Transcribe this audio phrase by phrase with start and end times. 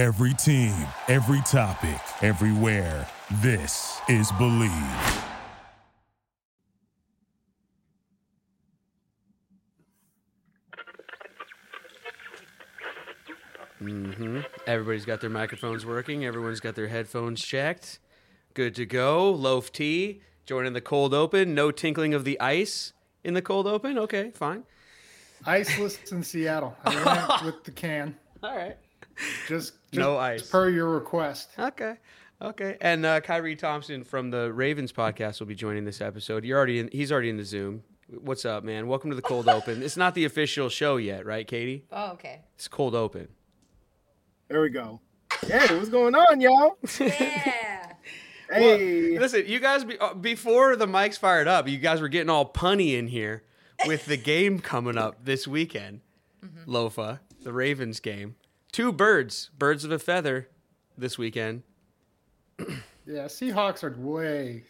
[0.00, 0.74] Every team,
[1.08, 3.06] every topic, everywhere.
[3.42, 5.24] This is Bleav.
[13.82, 14.40] Mm-hmm.
[14.66, 16.24] Everybody's got their microphones working.
[16.24, 17.98] Everyone's got their headphones checked.
[18.54, 19.30] Good to go.
[19.30, 20.22] Loaf tea.
[20.46, 21.54] Joining the cold open.
[21.54, 23.98] No tinkling of the ice in the cold open.
[23.98, 24.64] Okay, fine.
[25.44, 26.74] Iceless in Seattle.
[26.86, 28.16] I went with the can.
[28.42, 28.78] All right.
[29.48, 30.48] Just, just No ice.
[30.48, 31.50] per your request.
[31.58, 31.94] Okay.
[32.42, 32.76] Okay.
[32.80, 36.44] And uh, Khari Thompson from the Ravens podcast will be joining this episode.
[36.44, 36.88] You're already in.
[36.92, 37.82] He's already in the Zoom.
[38.08, 38.86] What's up, man?
[38.88, 39.82] Welcome to the cold open.
[39.82, 41.84] It's not the official show yet, right, Katie?
[41.92, 42.40] Oh, okay.
[42.56, 43.28] It's cold open.
[44.48, 45.00] There we go.
[45.46, 46.76] Hey, what's going on, y'all?
[46.98, 47.92] Yeah.
[48.52, 52.28] Hey, Listen, you guys, be, uh, before the mics fired up, you guys were getting
[52.30, 53.44] all punny in here
[53.86, 56.00] with the game coming up this weekend.
[56.66, 58.34] Lofa, the Ravens game.
[58.72, 60.48] Two birds, birds of a feather
[60.96, 61.62] this weekend.
[63.06, 64.62] Yeah, Seahawks are way,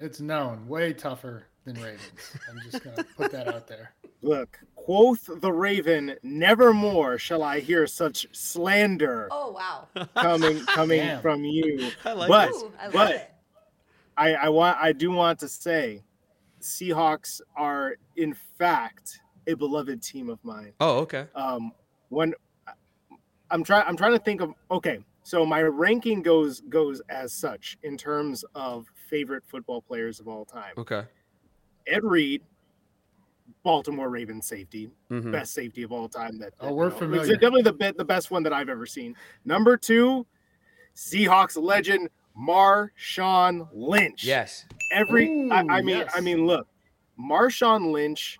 [0.00, 2.36] it's known, way tougher than Ravens.
[2.50, 3.94] I'm just going to put that out there.
[4.22, 9.88] look, quoth the raven, nevermore shall I hear such slander Oh, wow.
[10.16, 11.22] coming coming Damn.
[11.22, 11.90] from you.
[12.04, 13.34] I like but Ooh, I love but it.
[14.18, 16.02] I, I want I do want to say
[16.60, 20.72] Seahawks are in fact a beloved team of mine.
[20.80, 21.28] Oh, okay.
[21.34, 21.72] um
[22.10, 22.34] when
[23.50, 27.76] i'm trying i'm trying to think of okay so my ranking goes goes as such
[27.82, 31.02] in terms of favorite football players of all time Okay.
[31.86, 32.42] ed reed
[33.62, 35.32] baltimore ravens safety Mhm.
[35.32, 37.22] best safety of all time that, Oh, we're you know, familiar.
[37.32, 40.26] it's definitely the be- the best one that i've ever seen number two
[40.94, 42.08] seahawks legend
[42.38, 44.66] marshawn lynch Yes.
[44.92, 46.12] every I, I mean yes.
[46.14, 46.66] i mean look
[47.18, 48.38] marshawn lynch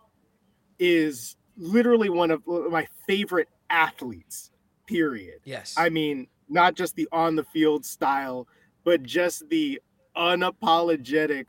[0.78, 4.50] is literally one of my favorite athletes
[4.86, 5.74] period Yes.
[5.76, 8.46] i mean not just the on the field style
[8.84, 9.80] but just the
[10.16, 11.46] unapologetic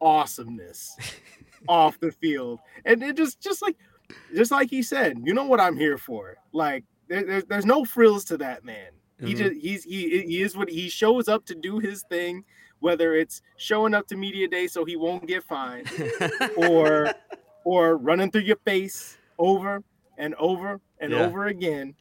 [0.00, 0.96] awesomeness
[1.68, 3.76] off the field and it just just like
[4.34, 7.84] just like he said you know what i'm here for like there, there's, there's no
[7.84, 8.88] frills to that man
[9.24, 9.38] he Mhm.
[9.38, 12.44] just he's he, he is what he shows up to do his thing
[12.80, 15.90] whether it's showing up to media day so he won't get fined
[16.56, 17.12] or
[17.64, 19.82] or running through your face over
[20.18, 21.24] and over and Yeah.
[21.26, 21.94] over again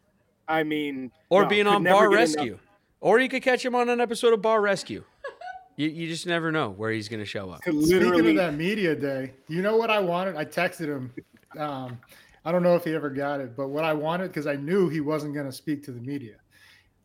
[0.48, 2.36] i mean or no, being on Bar get enough.
[2.36, 2.60] Rescue.
[3.02, 5.04] Or you could catch him on an episode of Bar Rescue.
[5.78, 7.62] You, you just never know where he's going to show up.
[7.62, 10.38] Could Speaking literally of that media day, you know what I wanted?
[10.38, 11.14] I texted him.
[11.58, 12.00] Um,
[12.46, 14.88] I don't know if he ever got it, but what I wanted, because I knew
[14.88, 16.36] he wasn't going to speak to the media,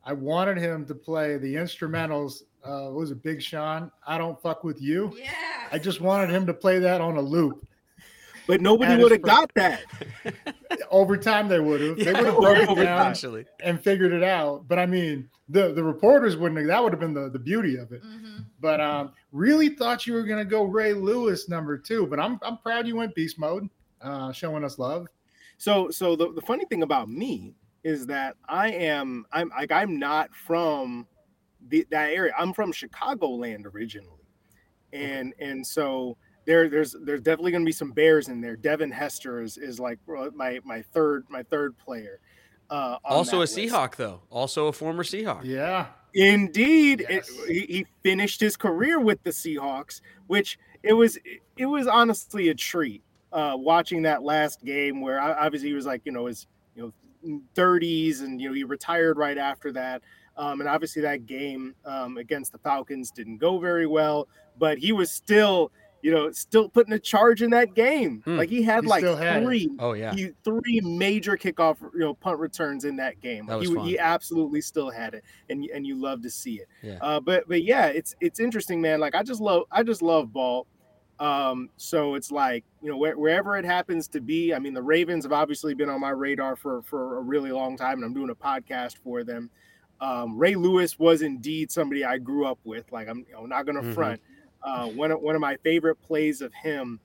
[0.05, 2.43] I wanted him to play the instrumentals.
[2.65, 3.91] Uh, what was it Big Sean?
[4.07, 5.17] I don't fuck with you.
[5.19, 5.31] Yeah.
[5.73, 7.67] I just wanted him to play that on a loop.
[8.51, 9.83] But nobody would have got that
[10.91, 11.97] Over time, they would have.
[11.97, 13.11] They would have broke it over down time.
[13.11, 13.45] Actually.
[13.63, 14.67] and figured it out.
[14.69, 16.59] But I mean, the the reporters wouldn't.
[16.59, 18.03] have That would have been the the beauty of it.
[18.03, 18.45] Mhm.
[18.61, 22.07] But um, really thought you were gonna go Ray Lewis number two.
[22.07, 23.69] But I'm I'm proud you went beast mode,
[24.03, 25.07] uh, showing us love.
[25.59, 29.99] so so the, the funny thing about me is that i am i'm like i'm
[29.99, 31.07] not from
[31.69, 34.27] the, that area i'm from chicagoland originally
[34.93, 38.91] and and so there there's there's definitely going to be some bears in there devin
[38.91, 39.99] hester is is like
[40.35, 42.19] my my third my third player
[42.71, 43.57] uh Also a list.
[43.59, 44.23] Seahawk, though.
[44.31, 45.41] Also a former Seahawk.
[45.45, 51.19] Yeah, Indeed, it- he, he finished his career with the Seahawks, which it was
[51.57, 53.03] it was honestly a treat
[53.33, 56.47] uh, watching that last game where I- obviously he was like you know his
[56.77, 56.93] you
[57.25, 60.03] know 30s and you know he retired right after that.
[60.37, 64.27] Um, and obviously that game um, against the Falcons didn't go very well,
[64.59, 65.71] but he was still
[66.03, 68.23] you know still putting a charge in that game.
[68.25, 68.37] Hmm.
[68.39, 69.45] Like he had He like still had it.
[69.47, 70.15] three Oh, yeah.
[70.15, 73.47] he, three major kickoff, you know, punt returns in that game.
[73.47, 73.85] That was he, fun.
[73.87, 76.69] he absolutely still had it, and and you love to see it.
[76.83, 76.99] Yeah.
[77.03, 79.01] Uh, but but yeah, it's it's interesting, man.
[79.01, 80.67] Like I just love I just love ball.
[81.19, 84.55] Um, so it's like you know where, wherever it happens to be.
[84.55, 87.77] I mean, the Ravens have obviously been on my radar for for a really long
[87.77, 89.51] time, and I'm doing a podcast for them.
[90.01, 92.91] Um, Ray Lewis was indeed somebody I grew up with.
[92.91, 93.93] Like I'm you know, not gonna Mhm.
[93.95, 94.21] front.
[94.63, 97.01] Uh, one of one of my favorite plays of him.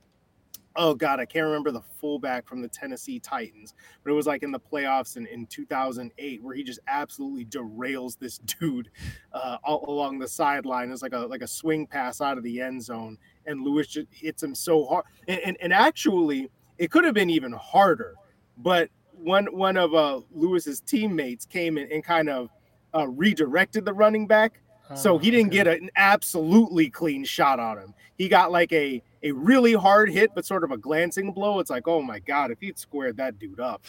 [0.78, 3.74] Oh god i can't remember the fullback from the tennessee titans
[4.04, 8.20] but it was like in the playoffs in, in 2008 where he just absolutely derails
[8.20, 8.90] this dude
[9.32, 10.92] uh, all along the sideline.
[10.92, 14.08] It's like a like a swing pass out of the end zone and lewis just
[14.12, 15.06] hits him so hard.
[15.30, 18.16] And, and, and actually it could have been even harder
[18.58, 22.50] but one one of uh lewis's teammates came in and kind of
[22.94, 24.62] uh, redirected the running back
[24.94, 25.56] so Oh, he didn't okay.
[25.64, 27.94] get an absolutely clean shot on him.
[28.18, 31.60] He got like a a really hard hit, but sort of a glancing blow.
[31.60, 33.82] It's like, oh my god, if he'd squared that dude up,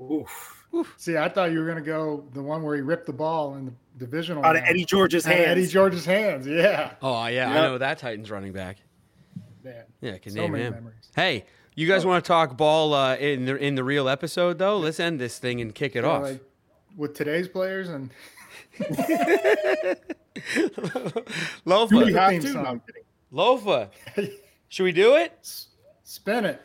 [0.00, 0.56] oof.
[0.96, 3.66] See, I thought you were gonna go the one where he ripped the ball in
[3.66, 4.44] the divisional.
[4.44, 4.70] Out of round.
[4.70, 5.48] Eddie George's Out of hands.
[5.50, 6.46] Eddie George's hands.
[6.46, 6.92] Yeah.
[7.02, 8.78] Oh yeah, I know that Titans running back.
[9.64, 9.84] Man.
[10.00, 10.74] Yeah, can So name many him.
[10.74, 11.10] memories.
[11.14, 14.78] Hey, you guys want to talk ball uh, in the in the real episode though?
[14.78, 16.22] Let's end this thing and kick it Yeah, off.
[16.22, 16.42] like,
[17.00, 18.10] with today's players and
[21.66, 22.52] Lofa, Do we have to?
[22.52, 22.62] song.
[22.62, 22.82] No, I'm.
[23.32, 23.88] Lofa,
[24.68, 25.32] should we do it?
[25.40, 25.68] s-
[26.04, 26.60] spin it.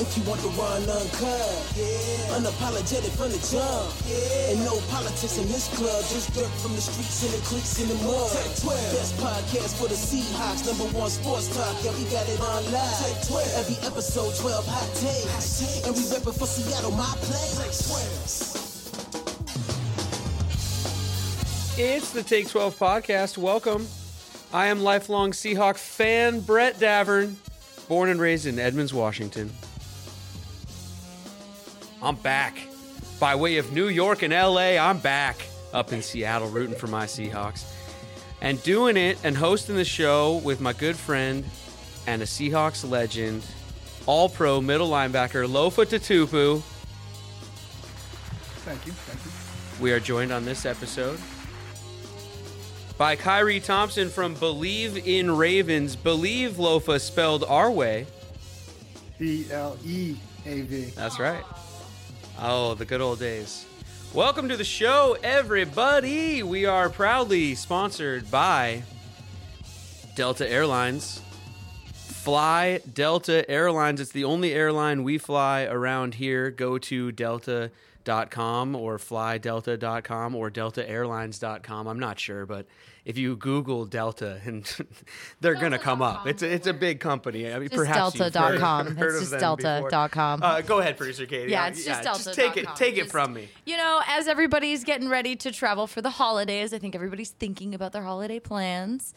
[0.00, 1.52] If you want to run uncut.
[1.76, 2.40] Yeah.
[2.40, 3.92] Unapologetic from the jump.
[4.08, 4.56] Yeah.
[4.56, 7.88] And no politics in this club, just dirt from the streets and the cliques in
[7.88, 8.32] the mud.
[8.32, 8.96] Take 12.
[8.96, 11.76] Best podcast for the Seahawks, number one sports talk.
[11.84, 12.98] Yeah, we got it on live.
[13.04, 13.60] Take 12.
[13.60, 15.84] Every episode, 12 hot takes.
[15.84, 17.60] And we for Seattle, my place.
[21.78, 23.38] It's the Take 12 podcast.
[23.38, 23.86] Welcome.
[24.52, 27.36] I am lifelong Seahawk fan Brett Davern,
[27.88, 29.52] born and raised in Edmonds, Washington.
[32.02, 32.56] I'm back.
[33.18, 35.36] By way of New York and LA, I'm back
[35.74, 37.64] up in Seattle rooting for my Seahawks.
[38.40, 41.44] And doing it and hosting the show with my good friend
[42.06, 43.44] and a Seahawks legend,
[44.06, 46.62] all pro middle linebacker Lofa Tatupu.
[48.64, 48.92] Thank you.
[48.92, 49.82] Thank you.
[49.82, 51.18] We are joined on this episode
[52.96, 55.96] by Khari Thompson from Bleav in Ravens.
[55.96, 58.06] Bleav Lofa spelled our way.
[59.18, 60.84] B L E A V.
[60.96, 61.44] That's right.
[62.42, 63.66] Oh, the good old days.
[64.14, 66.42] Welcome to the show, everybody.
[66.42, 68.82] We are proudly sponsored by
[70.14, 71.20] Delta Airlines.
[71.92, 74.00] Fly Delta Airlines.
[74.00, 76.50] It's the only airline we fly around here.
[76.50, 81.86] Go to delta.com or flydelta.com or deltaairlines.com.
[81.86, 82.64] I'm not sure, but
[83.04, 84.64] if you Google Delta, and
[85.40, 86.26] they're going to come up.
[86.26, 87.52] It's a, it's a big company.
[87.52, 88.96] I mean, Just perhaps heard- delta.com.
[88.96, 90.42] heard It's just delta.com.
[90.42, 91.50] Uh, go ahead, producer Katie.
[91.52, 93.48] Yeah, it's just Just take it, take it from me.
[93.64, 97.74] You know, as everybody's getting ready to travel for the holidays, I think everybody's thinking
[97.74, 99.14] about their holiday plans.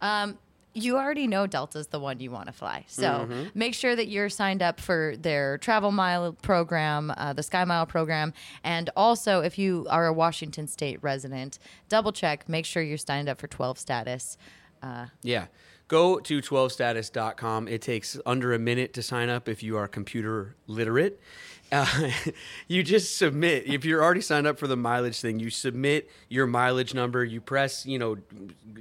[0.00, 0.38] Um,
[0.76, 2.84] you already know Delta's the one you want to fly.
[2.88, 3.42] So Mm-hmm.
[3.58, 7.86] make sure that you're signed up for their travel mile program, uh, the Sky Mile
[7.86, 8.32] program.
[8.62, 11.58] And also, if you are a Washington State resident,
[11.88, 14.36] double check, make sure you're signed up for 12 status.
[14.82, 15.46] Uh, Yeah.
[15.88, 17.68] Go to 12status.com.
[17.68, 21.20] It takes under a minute to sign up if you are computer literate.
[21.72, 22.10] Uh,
[22.68, 23.66] you just submit.
[23.66, 27.24] If you're already signed up for the mileage thing, you submit your mileage number.
[27.24, 28.18] You press, you know,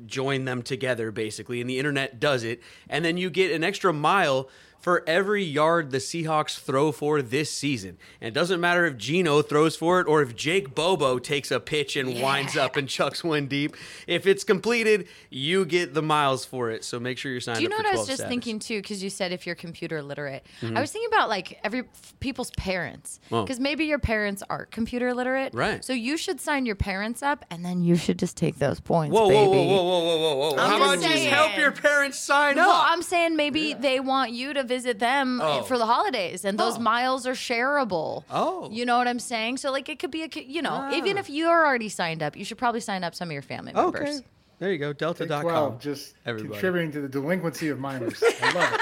[0.05, 2.61] join them together basically, and the internet does it.
[2.89, 4.49] And then you get an extra mile
[4.85, 7.97] for every yard the Seahawks throw for this season.
[8.21, 11.59] And it doesn't matter if Gino throws for it or if Jake Bobo takes a
[11.59, 13.75] pitch and winds up and chucks one deep.
[14.05, 16.83] If it's completed, you get the miles for it.
[16.83, 18.29] So make sure you're signed Do you know what I was just status.
[18.29, 18.79] thinking too?
[18.79, 20.77] Because you said if you're computer literate, Mm-hmm.
[20.77, 21.85] I was thinking about like every
[22.19, 23.19] people's parents.
[23.31, 23.41] Oh.
[23.41, 25.83] Because maybe your parents aren't computer literate, Right.
[25.83, 29.15] So you should sign your parents up, and then you should just take those points,
[29.15, 29.47] Whoa, baby.
[29.49, 30.51] whoa, whoa, whoa, whoa, whoa, whoa.
[30.51, 31.29] I'm How just about just saying.
[31.33, 32.75] help your parents sign Well, up?
[32.83, 35.61] Well, I'm saying maybe they want you to visit them Oh.
[35.63, 36.81] for the holidays, and those Oh.
[36.93, 38.23] miles are shareable.
[38.29, 38.69] Oh.
[38.71, 39.57] you know what I'm saying?
[39.57, 42.43] So like it could be a, you know, even if you're already signed up, you
[42.47, 44.01] should probably sign up some of your family members.
[44.01, 44.25] okay.
[44.59, 44.89] There you go.
[44.93, 45.41] Big Delta.com.
[45.41, 46.51] 12, just Everybody.
[46.53, 48.21] contributing to the delinquency of minors.
[48.41, 48.81] I love it.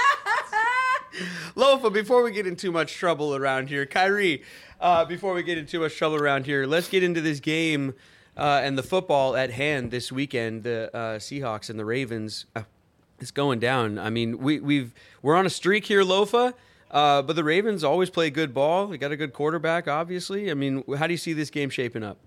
[1.56, 4.42] Lofa, before we get in too much trouble around here, Khari,
[4.80, 7.94] uh, before we get in too much trouble around here, let's get into this game
[8.36, 10.64] uh, and the football at hand this weekend.
[10.64, 12.46] The uh, Seahawks and the Ravens.
[13.24, 13.98] It's going down.
[13.98, 16.52] I mean, we, we've we're on a streak here, Lofa.
[16.90, 18.88] Uh, but the Ravens always play good ball.
[18.88, 20.50] They got a good quarterback, obviously.
[20.50, 22.18] I mean, how do you see this game shaping up?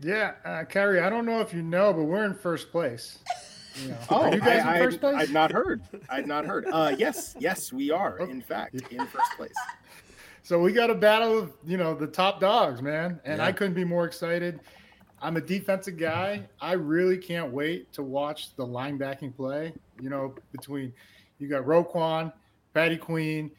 [0.00, 3.18] Yeah, uh, Khari, I don't know if you know, but we're in first place.
[3.82, 5.16] You know, Oh, are you guys I, in first place?
[5.16, 5.82] I've not heard.
[6.08, 6.64] I've not heard.
[6.72, 8.16] Uh, yes, yes, we are.
[8.20, 9.52] In fact, in first place.
[10.42, 13.44] So we got a battle of you know the top dogs, man, and Yeah.
[13.44, 14.60] I couldn't be more excited.
[15.24, 16.46] I'm a defensive guy.
[16.60, 19.72] I really can't wait to watch the linebacking play.
[20.00, 20.92] You know, between
[21.38, 22.32] you got Roquan,
[22.74, 23.50] Patty Queen,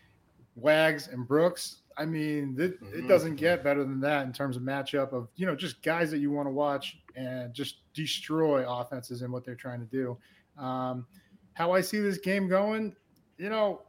[0.56, 1.78] Wags, and Brooks.
[1.98, 2.94] I mean, th- Mhm.
[2.94, 6.12] it doesn't get better than that in terms of matchup of you know just guys
[6.12, 10.18] that you want to watch and just destroy offenses and what they're trying to do.
[10.62, 11.08] Um,
[11.54, 12.96] how I see this game going,
[13.38, 13.82] you know,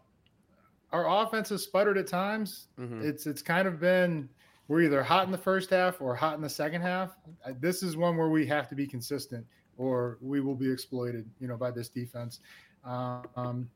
[0.93, 2.69] our offense has sputtered at times.
[2.79, 3.03] Mhm.
[3.05, 4.29] It's it's kind of been
[4.69, 7.17] we're either hot in the first half or hot in the second half.
[7.61, 9.47] This is one where we have to be consistent,
[9.77, 12.41] or we will be exploited, you know, by this defense.
[12.85, 13.69] Um,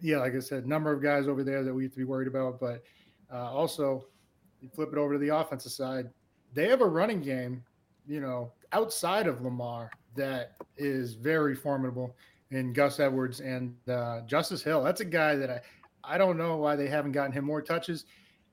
[0.00, 2.28] yeah, like I said, number of guys over there that we have to be worried
[2.28, 2.82] about, but
[3.32, 4.04] uh, also
[4.60, 6.10] you flip it over to the offensive side.
[6.52, 7.64] They have a running game,
[8.06, 12.14] you know, outside of Lamar that is very formidable
[12.50, 14.82] in Gus Edwards and uh, Justice Hill.
[14.82, 15.60] That's a guy that I,
[16.04, 18.04] I don't know why they haven't gotten him more touches.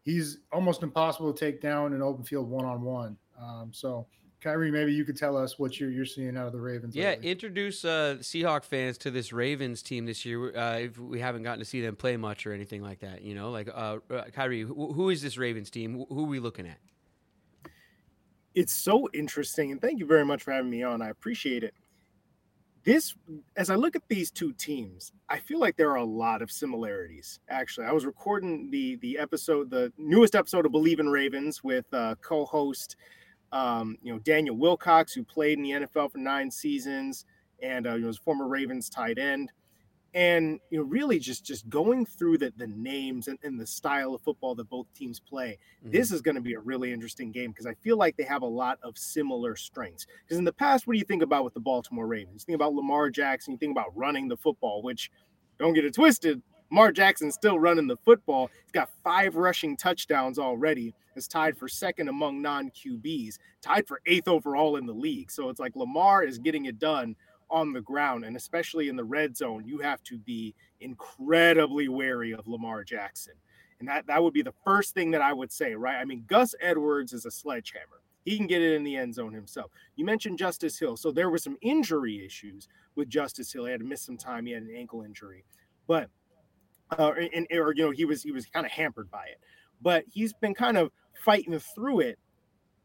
[0.04, 3.18] He's almost impossible to take down in open field one on one.
[3.72, 4.08] So,
[4.44, 6.96] Khari, maybe you could tell us what you're you're seeing out of the Ravens.
[6.96, 7.30] Yeah, lately.
[7.30, 10.56] introduce uh, Seahawk fans to this Ravens team this year.
[10.58, 13.36] Uh, if we haven't gotten to see them play much or anything like that, you
[13.36, 16.06] know, like uh, uh, Khari, who, who is this Ravens team?
[16.10, 16.80] Who are we looking at?
[18.56, 21.74] it's so interesting and thank you very much for having me on i appreciate it
[22.84, 23.16] this
[23.56, 26.52] as i look at these two teams i feel like there are a lot of
[26.52, 27.86] similarities actually.
[27.86, 32.16] I was recording the the episode the newest episode of bleav in ravens with uh,
[32.22, 32.96] co-host
[33.52, 37.26] um, you know daniel wilcox who played in the nfl for nine seasons
[37.62, 39.52] and uh, was former ravens tight end
[40.14, 44.14] and you know really just just going through the the names and, and the style
[44.14, 45.92] of football that both teams play Mm-hmm.
[45.92, 48.44] this is going to be a really interesting game because i feel like they have
[48.44, 50.06] a lot of similar strengths.
[50.24, 52.44] Because in the past what do you think about with the baltimore ravens?
[52.44, 55.10] You think about lamar jackson you think about running the football which
[55.58, 58.50] don't get it twisted lamar jackson's still running the football.
[58.64, 60.94] He's got five rushing touchdowns already.
[61.16, 65.30] Is tied for second among non-qbs tied for eighth overall in the league.
[65.30, 67.18] So it's like lamar is getting it done
[67.52, 72.32] on the ground and especially in the red zone you have to be incredibly wary
[72.34, 73.34] of lamar jackson.
[73.80, 75.98] And that, that would be the first thing that i would say right?
[75.98, 78.02] I mean gus edwards is a sledgehammer.
[78.26, 79.72] He can get it in the end zone himself.
[79.96, 80.96] You mentioned justice hill.
[80.96, 83.66] So there were some injury issues with justice hill.
[83.66, 84.46] He had to miss some time.
[84.46, 85.44] He had an ankle injury.
[85.88, 86.10] But
[86.98, 89.40] uh, and, or you know he was he was kind of hampered by it.
[89.82, 90.92] But he's been kind of
[91.26, 92.20] fighting through it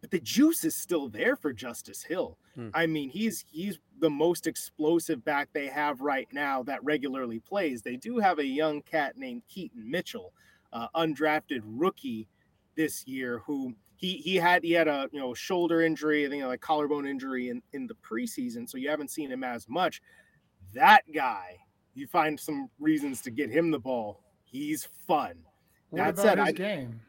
[0.01, 2.39] but the juice is still there for Justice Hill.
[2.55, 2.69] Hmm.
[2.75, 7.83] I mean, he's he's the most explosive back they have right now that regularly plays.
[7.83, 10.33] They do have a young cat named Keaton Mitchell,
[10.73, 12.29] uh, undrafted rookie
[12.77, 16.45] this year, who he he had he had a you know shoulder injury, I think
[16.45, 20.03] like collarbone injury in in the preseason, so you haven't seen him as much.
[20.75, 21.57] That guy,
[21.95, 24.21] you find some reasons to get him the ball.
[24.45, 25.35] He's fun.
[25.91, 27.01] What That about said, his I- game?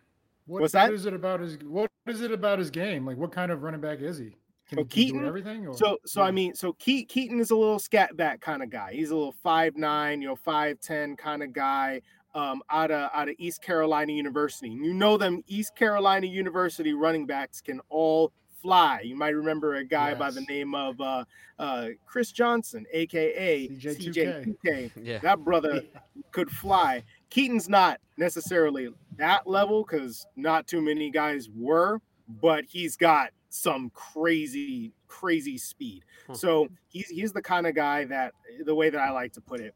[0.46, 0.86] What, What's that?
[0.86, 1.58] What is it about his?
[1.58, 3.06] What is it about his game?
[3.06, 4.36] Like, what kind of running back is he?
[4.70, 5.68] Can So he do Keaton- everything?
[5.68, 5.74] Or?
[5.78, 8.94] So, so I mean, so Ke- Keaton is a little scat back kind of guy.
[8.94, 12.02] He's a little five nine, you know, five ten kind of guy.
[12.36, 14.70] Um, out of out of East Carolina University.
[14.70, 19.02] You know them East Carolina University running backs can all fly.
[19.04, 21.24] You might remember a guy by the name of uh,
[21.58, 24.56] uh, Chris Johnson, aka CJ2K.
[24.64, 24.92] CJ2K.
[25.04, 25.18] Yeah.
[25.20, 25.82] That brother
[26.32, 27.04] could fly.
[27.30, 33.90] Keaton's not necessarily that level because not too many guys were, but he's got some
[33.92, 36.04] crazy, crazy speed.
[36.28, 36.34] Huh.
[36.36, 38.34] So he's he's the kind of guy that
[38.66, 39.74] the way that I like to put it.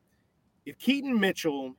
[0.65, 1.75] If Keaton Mitchell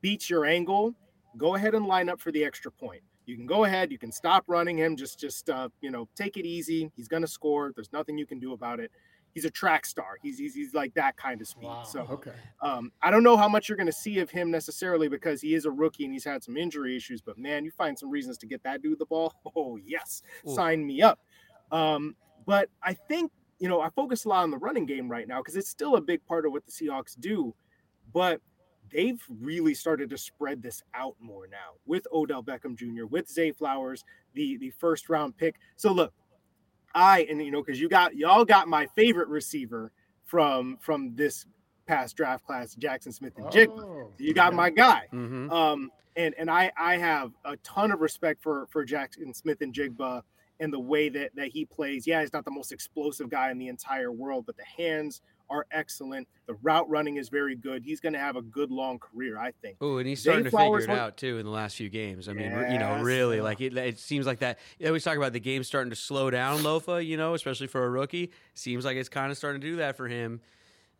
[0.00, 0.94] beats your angle,
[1.36, 3.02] go ahead and line up for the extra point.
[3.26, 6.36] You can go ahead, you can stop running him, just just uh, you know, take
[6.36, 6.90] it easy.
[6.96, 7.72] He's gonna score.
[7.74, 8.90] There's nothing you can do about it.
[9.34, 10.18] He's a track star.
[10.22, 11.66] He's he's, he's like that kind of speed.
[11.66, 11.82] wow.
[11.84, 12.32] So okay.
[12.60, 15.54] um, I don't know how much you're going to see of him necessarily because he
[15.54, 17.22] is a rookie and he's had some injury issues.
[17.22, 19.34] But man, you find some reasons to get that dude the ball.
[19.54, 20.54] Oh yes, Ooh.
[20.54, 21.18] sign me up.
[21.70, 25.28] Um, but I think you know I focus a lot on the running game right
[25.28, 27.54] now because it's still a big part of what the Seahawks do.
[28.12, 28.40] But
[28.92, 33.52] they've really started to spread this out more now with Odell Beckham Jr., with Zay
[33.52, 35.56] Flowers, the the first round pick.
[35.76, 36.12] So look,
[36.94, 39.92] I and you know because you got y'all got my favorite receiver
[40.24, 41.46] from from this
[41.86, 43.80] past draft class, Jaxon Smith-Njigba.
[43.80, 44.56] Oh, You got okay.
[44.56, 45.08] my guy.
[45.12, 45.50] Mm-hmm.
[45.50, 50.22] Um, and and I I have a ton of respect for for Jaxon Smith-Njigba
[50.60, 52.06] and the way that that he plays.
[52.06, 55.20] Yeah, he's not the most explosive guy in the entire world, but the hands
[55.50, 56.28] are excellent.
[56.46, 57.82] The route running is very good.
[57.82, 59.76] He's going to have a good long career, I think.
[59.80, 61.88] Oh, and he's Zay starting to Flowers figure it out too in the last few
[61.88, 62.28] games.
[62.28, 64.58] I mean, you know, really, like it, it seems like that.
[64.78, 67.04] You always talk about the game starting to slow down, Lofa.
[67.04, 69.96] You know, especially for a rookie, seems like it's kind of starting to do that
[69.96, 70.40] for him.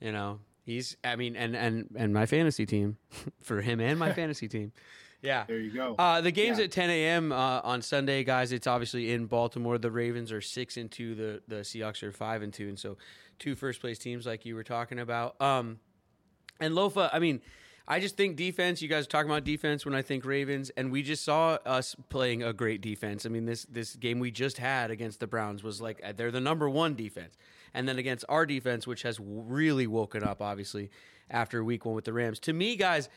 [0.00, 0.96] You know, he's.
[1.04, 2.96] I mean, and and and my fantasy team,
[3.42, 4.72] for him and my fantasy team.
[5.20, 5.44] Yeah.
[5.46, 5.94] There you go.
[5.96, 6.64] Uh, the game's Yeah.
[6.64, 7.30] at 10 a.m.
[7.30, 8.50] Uh, on Sunday, guys.
[8.50, 9.78] It's obviously in Baltimore.
[9.78, 11.14] The Ravens are six and two.
[11.14, 12.96] The the Seahawks are five and two, and so
[13.38, 15.40] two first place teams, like you were talking about.
[15.40, 15.78] Um,
[16.60, 17.40] and Lofa, I mean,
[17.86, 18.80] I just think defense.
[18.80, 21.96] You guys are talking about defense when I think Ravens, and we just saw us
[22.08, 23.26] playing a great defense.
[23.26, 26.30] I mean, this this game we just had against the Browns was like uh, they're
[26.30, 27.36] the number one defense,
[27.74, 30.90] and then against our defense, which has really woken up, obviously
[31.30, 32.38] after Week One with the Rams.
[32.40, 33.08] To me, guys,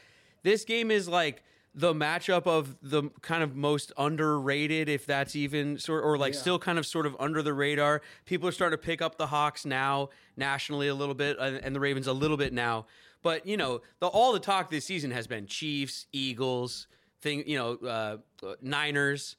[0.44, 1.44] this game is like
[1.78, 6.40] the matchup of the kind of most underrated, if that's even sort, or like Yeah.
[6.40, 8.02] still kind of sort of under the radar.
[8.26, 11.80] People are starting to pick up the Hawks now nationally a little bit, and the
[11.80, 12.86] Ravens a little bit now.
[13.22, 16.88] But you know, the all the talk this season has been Chiefs, Eagles,
[17.22, 18.18] thing, you know, uh,
[18.62, 19.36] Niners.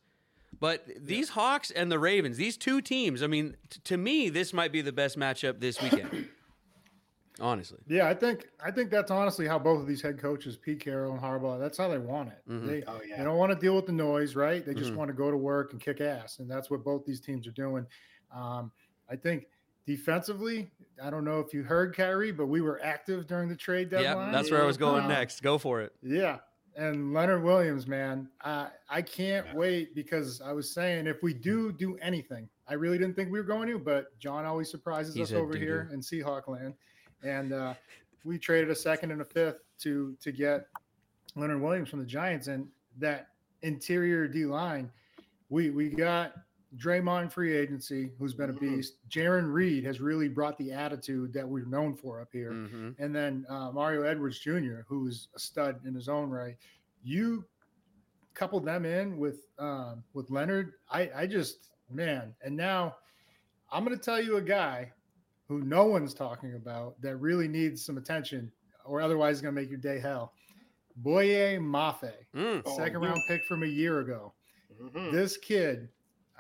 [0.58, 4.52] But these Hawks and the Ravens, these two teams, I mean, t- to me, this
[4.54, 6.28] might be the best matchup this weekend.
[7.40, 7.78] Honestly.
[7.86, 11.12] Yeah, I think I think that's honestly how both of these head coaches, Pete Carroll
[11.12, 12.38] and Harbaugh, that's how they want it.
[12.48, 12.66] Mhm.
[12.66, 13.18] They, Oh, yeah.
[13.18, 14.64] they don't want to deal with the noise, right?
[14.64, 14.96] They just Mhm.
[14.96, 17.50] want to go to work and kick ass, and that's what both these teams are
[17.52, 17.86] doing.
[18.34, 18.72] Um,
[19.10, 19.48] I think
[19.86, 20.70] defensively,
[21.02, 24.26] I don't know if you heard Khari, but we were active during the trade deadline.
[24.28, 25.42] Yeah, that's where I was going Um, next.
[25.42, 25.92] Go for it.
[26.02, 26.38] Yeah.
[26.74, 31.72] And Leonard Williams, man, I I can't wait because I was saying if we do
[31.72, 35.22] do anything, I really didn't think we were going to, but John always surprises He
[35.22, 35.64] us over doo-doo.
[35.64, 36.74] here in Seahawk land.
[37.26, 37.74] And uh,
[38.24, 40.68] we traded a second and a fifth to to get
[41.34, 42.68] Leonard Williams from the Giants and
[42.98, 43.28] that
[43.62, 44.90] interior D line.
[45.48, 46.34] We we got
[46.76, 48.60] Dre'Mont free agency, who's been a Mhm.
[48.60, 48.94] beast.
[49.08, 53.14] Jarran Reed has really brought the attitude that we're known for up here hmm and
[53.14, 56.56] then uh, Mario Edwards Jr., who's a stud in his own right.
[57.02, 57.44] You
[58.34, 62.96] couple them in with um, with Leonard, I, I just man, and now
[63.72, 64.92] I'm going to tell you a guy
[65.48, 68.50] who no one's talking about that really needs some attention,
[68.84, 70.32] or otherwise is going to make your day hell.
[70.96, 72.62] Boye Mafe, Mm.
[72.64, 73.08] Oh, second yeah.
[73.08, 74.32] round pick from a year ago.
[74.80, 75.12] Mhm.
[75.12, 75.88] This kid,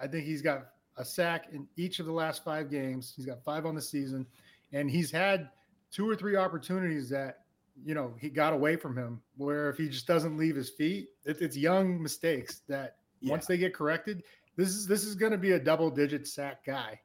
[0.00, 3.12] I think he's got a sack in each of the last five games.
[3.14, 4.26] He's got five on the season,
[4.72, 5.50] and he's had
[5.90, 7.44] two or three opportunities that
[7.84, 9.20] you know he got away from him.
[9.36, 13.30] Where if he just doesn't leave his feet, it, it's young mistakes that Yeah.
[13.32, 14.22] once they get corrected,
[14.56, 16.98] this is this is going to be a double digit sack guy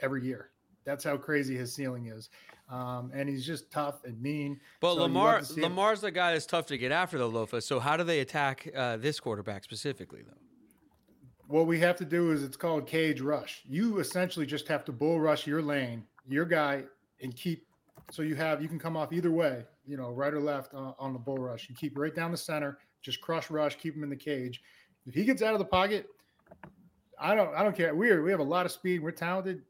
[0.00, 0.50] every year.
[0.88, 2.30] That's how crazy his ceiling is,
[2.70, 4.58] um, and he's just tough and mean.
[4.80, 5.42] But So Lamar.
[5.56, 7.62] Lamar's the guy that's tough to get after, though, Lofa.
[7.62, 10.38] So how do they attack uh, this quarterback specifically, though?
[11.48, 13.62] what we have to do is it's called cage rush.
[13.66, 16.84] You essentially just have to bull rush your lane, your guy,
[17.22, 17.66] and keep.
[18.10, 20.94] So you have you can come off either way, you know, right or left on,
[20.98, 21.68] on the bull rush.
[21.68, 24.62] You keep right down the center, just crush rush, keep him in the cage.
[25.06, 26.06] If he gets out of the pocket,
[27.18, 27.94] I don't I don't care.
[27.94, 29.02] We're we have a lot of speed.
[29.02, 29.62] We're talented.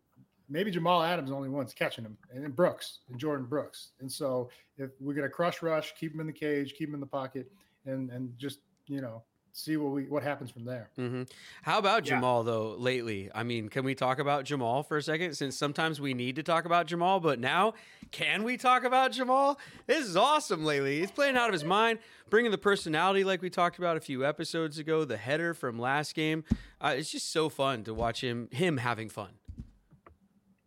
[0.49, 3.91] Maybe Jamal Adams the only one's catching him, and then Brooks and Jordan Brooks.
[4.01, 7.01] And so if we're gonna crush rush, keep him in the cage, keep him in
[7.01, 7.51] the pocket,
[7.85, 10.89] and and just you know see what we what happens from there.
[10.97, 11.25] hmm
[11.63, 12.15] How about Yeah.
[12.17, 12.77] Jamal though?
[12.79, 15.35] Lately, I mean, can we talk about Jamal for a second?
[15.35, 17.75] Since sometimes we need to talk about Jamal, but now
[18.13, 19.59] can we talk about Jamal?
[19.87, 20.65] This is awesome.
[20.65, 21.99] Lately, he's playing out of his mind,
[22.31, 25.05] bringing the personality like we talked about a few episodes ago.
[25.05, 26.45] The header from last game.
[26.81, 29.31] Uh, it's just so fun to watch him him having fun.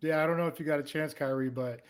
[0.02, 1.82] Yeah, I don't know if you got a chance, Khari, but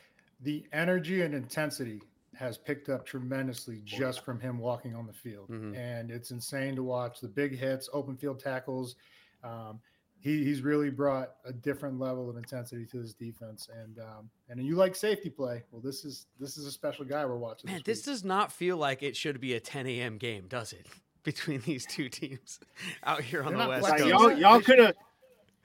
[0.41, 2.01] the energy and intensity
[2.35, 5.75] has picked up tremendously just from him walking on the field, Mhm.
[5.77, 8.95] and it's insane to watch the big hits, open field tackles.
[9.43, 9.79] Um,
[10.19, 14.63] he, he's really brought a different level of intensity to this defense, and um, and
[14.65, 15.63] you like safety play.
[15.71, 17.69] Well, this is this is a special guy we're watching.
[17.71, 20.17] Man, this this does not feel like it should be a 10 a.m.
[20.17, 20.87] game, does it?
[21.23, 22.59] Between these two teams
[23.03, 24.05] out here on They're the West Coast.
[24.05, 24.95] y'all, y'all could have,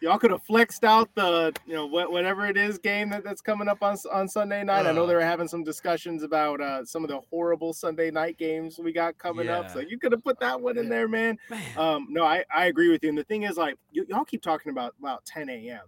[0.01, 3.41] y'all could have flexed out the, you know, what, whatever it is game that, that's
[3.41, 4.87] coming up on on Sunday night.
[4.87, 5.07] I know Uh.
[5.07, 8.93] they were having some discussions about uh, some of the horrible Sunday night games we
[8.93, 9.71] got coming up.
[9.71, 11.39] So you could have put that one in there, man.
[11.51, 11.63] Man.
[11.79, 13.09] Um, no, I, I agree with you.
[13.11, 15.81] And the thing is, like, y- y'all keep talking about about 10 a.m.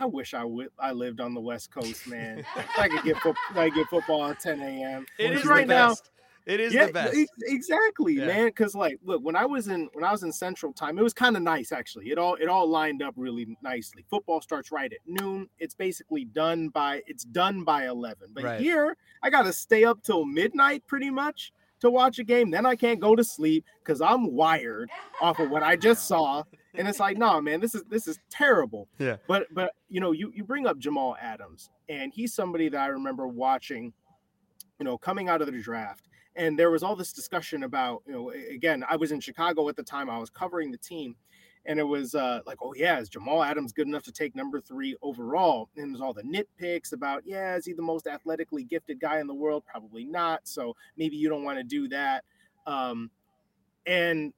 [0.00, 2.44] I wish I would I lived on the West Coast, man.
[2.78, 5.06] I could get fo- I could get football at 10 a.m.
[5.18, 6.10] It is right now, best.
[6.46, 7.16] It is yeah, the best.
[7.16, 8.26] ex- exactly, Yeah.
[8.26, 8.46] man.
[8.46, 11.14] Because like, look, when I was in when I was in Central Time, it was
[11.14, 12.10] kind of nice actually.
[12.10, 14.04] It all it all lined up really nicely.
[14.10, 15.48] Football starts right at noon.
[15.58, 18.28] It's basically done by it's done by eleven.
[18.34, 18.60] But Right.
[18.60, 22.50] here, I got to stay up till midnight pretty much to watch a game.
[22.50, 24.90] Then I can't go to sleep because I'm wired
[25.22, 26.42] off of what I just saw.
[26.74, 28.88] And it's like, no, man, this is this is terrible.
[28.98, 29.16] Yeah.
[29.28, 32.88] But but you know, you you bring up Jamal Adams, and he's somebody that I
[32.88, 33.94] remember watching,
[34.78, 38.12] you know, coming out of the draft and there was all this discussion about you
[38.12, 41.14] know again i was in chicago at the time i was covering the team
[41.66, 44.60] and it was uh, like oh yeah is jamal adams good enough to take number
[44.60, 45.70] three overall?
[45.76, 49.26] And there's all the nitpicks about yeah is he the most athletically gifted guy in
[49.26, 49.64] the world?
[49.66, 52.24] Probably not so maybe you don't want to do that
[52.66, 53.10] um,
[53.86, 54.32] and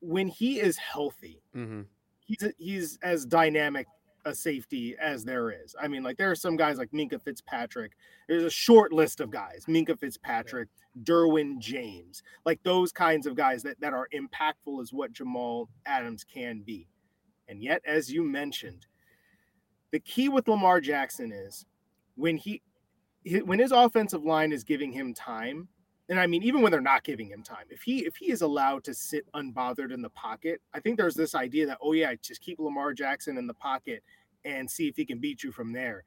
[0.00, 1.82] when he is healthy hmm
[2.24, 3.86] he's he's as dynamic
[4.24, 5.74] a safety as there is.
[5.80, 7.92] I mean, like there are some guys like Minkah Fitzpatrick.
[8.28, 10.68] There's a short list of guys: Minkah Fitzpatrick,
[11.02, 16.24] Derwin James, like those kinds of guys that that are impactful is what Jamal Adams
[16.24, 16.88] can be.
[17.48, 18.86] And yet, as you mentioned,
[19.90, 21.66] the key with Lamar Jackson is
[22.16, 22.62] when he
[23.44, 25.68] when his offensive line is giving him time
[26.08, 28.42] and I mean, even when they're not giving him time, if he if he is
[28.42, 32.14] allowed to sit unbothered in the pocket, I think there's this idea that oh yeah,
[32.20, 34.02] just keep Lamar Jackson in the pocket
[34.44, 36.04] and see if he can beat you from there.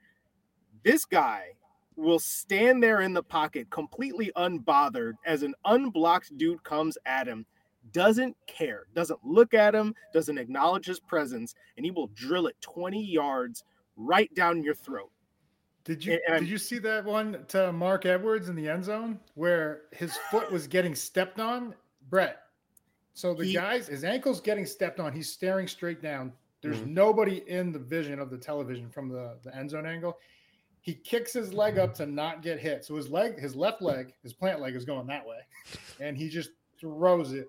[0.84, 1.54] This guy
[1.96, 7.44] will stand there in the pocket completely unbothered as an unblocked dude comes at him,
[7.92, 12.56] doesn't care, doesn't look at him, doesn't acknowledge his presence, and he will drill it
[12.62, 13.64] 20 yards
[13.96, 15.12] right down your throat.
[15.88, 19.20] Did you And- did you see that one to Mark Edwards in the end zone
[19.36, 21.74] where his foot was getting stepped on?
[22.10, 22.44] Brett.
[23.14, 25.14] So the He- guy's his ankle's getting stepped on.
[25.14, 26.34] He's staring straight down.
[26.62, 26.94] There's Mm-hmm.
[26.94, 30.20] nobody in the vision of the television from the, the end zone angle.
[30.82, 32.84] He kicks his leg up to not get hit.
[32.84, 35.40] So his leg, his left leg, his plant leg is going that way.
[36.02, 37.48] And he just throws it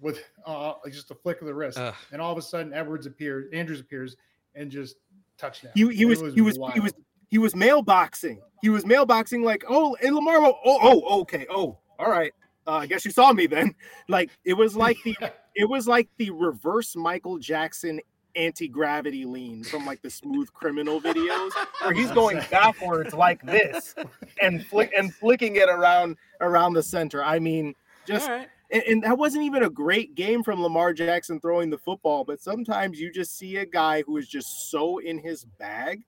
[0.00, 1.78] with uh, just a flick of the wrist.
[2.10, 4.16] And all of a sudden Edwards appears, Andrews appears
[4.54, 4.96] and just
[5.36, 5.72] touchdown.
[5.74, 6.92] He, he It was, he was he was
[7.28, 8.38] he was mailboxing.
[8.62, 12.32] He was mailboxing like, oh, and Lamar, oh, oh, okay, oh, all right.
[12.66, 13.74] Uh, I guess you saw me then.
[14.08, 15.16] Like it was like the
[15.56, 18.00] it was like the reverse Michael Jackson
[18.36, 21.50] anti-gravity lean from like the smooth criminal videos
[21.82, 23.94] where he's going backwards like this
[24.42, 27.24] and flick and flicking it around around the center.
[27.24, 27.74] I mean,
[28.06, 28.48] just right.
[28.70, 32.40] and, and that wasn't even a great game from Lamar Jackson throwing the football, but
[32.40, 36.02] sometimes you just see a guy who is just so in his bag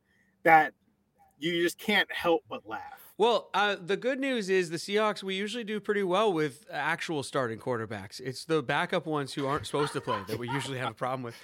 [0.45, 0.73] that
[1.39, 3.09] you just can't help but laugh.
[3.17, 5.25] Well, uh, the good news is the Seahawks.
[5.25, 8.21] We usually do pretty well with actual starting quarterbacks.
[8.21, 11.25] It's the backup ones who aren't supposed to play that we usually have a problem
[11.25, 11.35] with.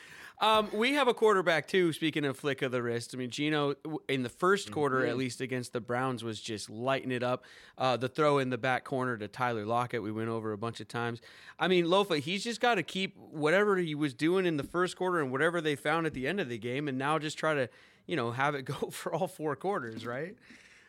[0.41, 1.93] Um, we have a quarterback too.
[1.93, 3.75] Speaking of flick of the wrist, I mean Gino
[4.09, 7.45] in the 1st quarter, at least against the Browns, was just lighting it up.
[7.79, 10.81] Uh, the throw in the back corner to Tyler Lockett, we went over a bunch
[10.81, 11.21] of times.
[11.59, 14.97] I mean Lofa, he's just got to keep whatever he was doing in the first
[14.97, 17.55] quarter and whatever they found at the end of the game, and now just try
[17.55, 17.69] to
[18.07, 20.37] you know have it go for all four quarters, right?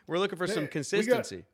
[0.06, 1.44] We're looking for some we got- consistency.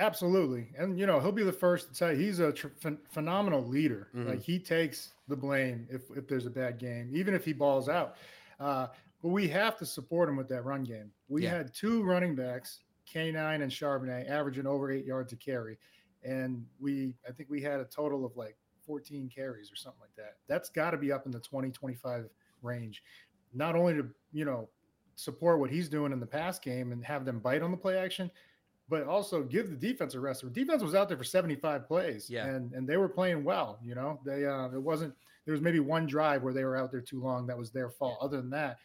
[0.00, 2.98] Absolutely, and you know he'll be the first to tell you he's a tr- phen-
[3.10, 4.08] phenomenal leader.
[4.14, 4.28] Mhm.
[4.28, 7.88] Like he takes the blame if if there's a bad game, even if he balls
[7.88, 8.16] out.
[8.60, 8.86] Uh,
[9.22, 11.10] but we have to support him with that run game.
[11.28, 11.50] We Yeah.
[11.56, 15.76] had two running backs, K9 and Charbonnet, averaging over eight yards a carry,
[16.22, 18.56] and we I think we had a total of like
[18.86, 20.36] 14 carries or something like that.
[20.46, 22.28] That's got to be up in the 20 25
[22.62, 23.02] range.
[23.54, 24.68] Not only to you know
[25.16, 27.98] support what he's doing in the pass game and have them bite on the play
[27.98, 28.30] action,
[28.88, 30.42] but also give the defense a rest.
[30.42, 32.46] The defense was out there for 75 plays, Yeah.
[32.46, 33.78] and and they were playing well.
[33.84, 36.90] You know, they uh, it wasn't there was maybe one drive where they were out
[36.92, 37.46] there too long.
[37.46, 38.18] That was their fault.
[38.20, 38.78] Other than that,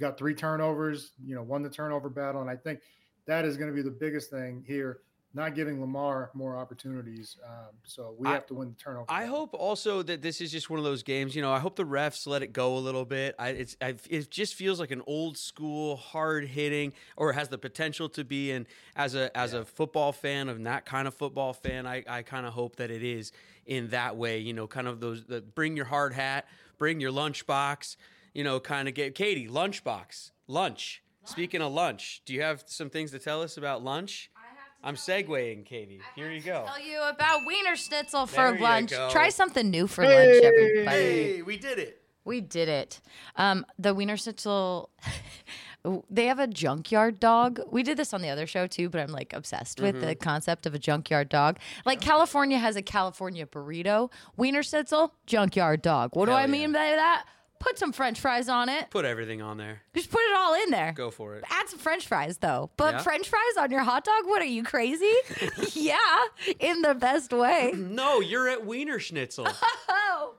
[0.00, 1.12] got three turnovers.
[1.24, 2.80] You know, won the turnover battle, and I think
[3.26, 5.00] that is going to be the biggest thing here.
[5.34, 9.04] Not giving Lamar more opportunities, um, so we I- have to win the turnover.
[9.10, 9.36] I battle.
[9.36, 11.36] hope also that this is just one of those games.
[11.36, 13.34] You know, I hope the refs let it go a little bit.
[13.38, 17.58] I, it's I, it just feels like an old school, hard hitting, or has the
[17.58, 18.52] potential to be.
[18.52, 22.22] And as a as a football fan of that kind of football fan, I, I
[22.22, 23.30] kind of hope that it is
[23.66, 24.38] in that way.
[24.38, 27.96] You know, kind of those the bring your hard hat, bring your lunchbox.
[28.32, 31.02] You know, kind of get Katie lunchbox lunch.
[31.24, 34.30] Speaking of lunch, do you have some things to tell us about lunch?
[34.82, 36.00] I'm segueing, Katie.
[36.14, 36.64] Here you go.
[36.66, 38.90] Tell you about Wienerschnitzel There for you lunch.
[38.90, 39.10] go.
[39.10, 40.84] Try something new for lunch, everybody.
[40.86, 42.02] Hey, we did it.
[42.24, 43.00] We did it.
[43.36, 44.88] Um, the Wienerschnitzel,
[46.10, 47.60] they have a junkyard dog.
[47.70, 50.66] We did this on the other show too, but I'm like obsessed with the concept
[50.66, 51.58] of a junkyard dog.
[51.86, 54.12] Like California has a California burrito.
[54.38, 56.14] Wienerschnitzel, junkyard dog.
[56.14, 56.46] What do I yeah.
[56.46, 57.24] mean by that?
[57.60, 58.88] Put some French fries on it.
[58.90, 59.82] Put everything on there.
[59.94, 60.92] Just put it all in there.
[60.92, 61.44] Go for it.
[61.50, 62.70] Add some French fries though.
[62.76, 63.02] But Yeah?
[63.02, 64.26] French fries on your hot dog?
[64.26, 65.12] What are you crazy?
[65.74, 65.96] yeah,
[66.60, 67.72] in the best way.
[67.76, 69.52] No, you're at Wienerschnitzel.
[69.90, 70.34] Oh.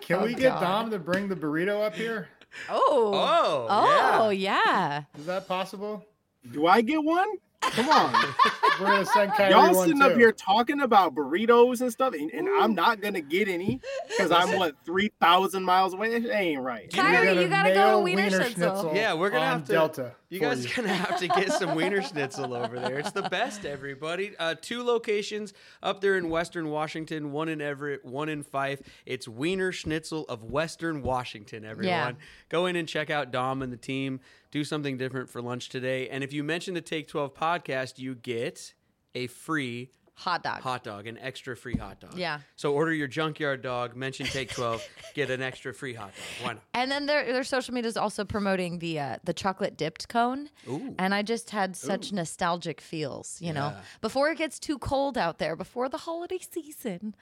[0.00, 0.60] Can oh, we Oh, get God.
[0.60, 2.28] Dom to bring the burrito up here?
[2.68, 3.10] Oh.
[3.14, 5.04] Oh, Oh, yeah.
[5.14, 5.18] yeah.
[5.18, 6.04] Is that possible?
[6.50, 7.28] Do I get one?
[7.62, 8.12] Come on.
[8.80, 10.06] We're gonna send Khari Y'all one sitting too.
[10.06, 14.30] up here talking about burritos and stuff, and, and I'm not gonna get any because
[14.30, 16.18] I'm what three thousand miles away.
[16.18, 16.90] That ain't right.
[16.96, 18.94] We're Khari, you gotta go to nail Wienerschnitzel.
[18.94, 19.72] Yeah, we're gonna have to.
[19.72, 20.12] Delta.
[20.30, 22.98] You for guys gonna have to get some Wiener Schnitzel over there.
[22.98, 24.32] It's the best, everybody.
[24.38, 27.32] Uh, two locations up there in Western Washington.
[27.32, 28.80] One in Everett, one in Fife.
[29.04, 31.64] It's Wienerschnitzel of Western Washington.
[31.64, 32.16] Everyone,
[32.48, 34.20] go in and check out Dom and the team.
[34.50, 36.08] Do something different for lunch today.
[36.08, 38.74] And if you mention the Take Twelve podcast, you get
[39.14, 40.60] a free Hot dog.
[40.60, 42.14] hot dog, an extra free hot dog.
[42.14, 42.40] Yeah.
[42.56, 46.46] So order your junkyard dog, mention Take 12, get an extra free hot dog.
[46.46, 46.62] Why not?
[46.74, 50.50] And then their their social media is also promoting the uh, the chocolate dipped cone.
[50.68, 50.94] Ooh.
[50.98, 53.72] And I just had such nostalgic feels, you know.
[54.02, 57.14] Before it gets too cold out there, before the holiday season,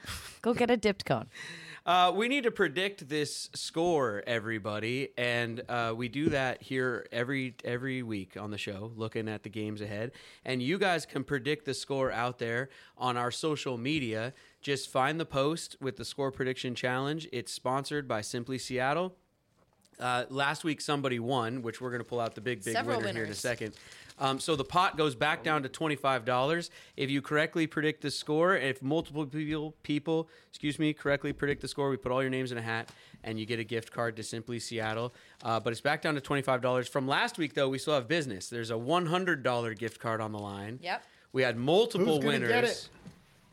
[0.42, 1.28] go get a dipped cone.
[1.88, 7.54] Uh, we need to predict this score, everybody, and uh, we do that here every
[7.64, 10.12] every week on the show, looking at the games ahead.
[10.44, 14.34] And you guys can predict the score out there on our social media.
[14.60, 17.26] Just find the post with the score prediction challenge.
[17.32, 19.16] It's sponsored by Simply Seattle.
[20.00, 22.98] Uh, last week, somebody won, which we're going to pull out the big, big Several
[23.00, 23.74] winner here in a second.
[24.20, 28.10] Um, so the pot goes back down to twenty-five dollars if you correctly predict the
[28.10, 28.56] score.
[28.56, 32.50] If multiple people, people, excuse me, correctly predict the score, we put all your names
[32.50, 32.90] in a hat,
[33.22, 35.14] and you get a gift card to Simply Seattle.
[35.44, 36.88] Uh, but it's back down to twenty-five dollars.
[36.88, 38.48] From last week, though, we still have business.
[38.48, 40.80] There's a one hundred dollar gift card on the line.
[40.82, 41.04] Yep.
[41.32, 42.48] We had multiple Who's gonna winners.
[42.48, 42.88] get it?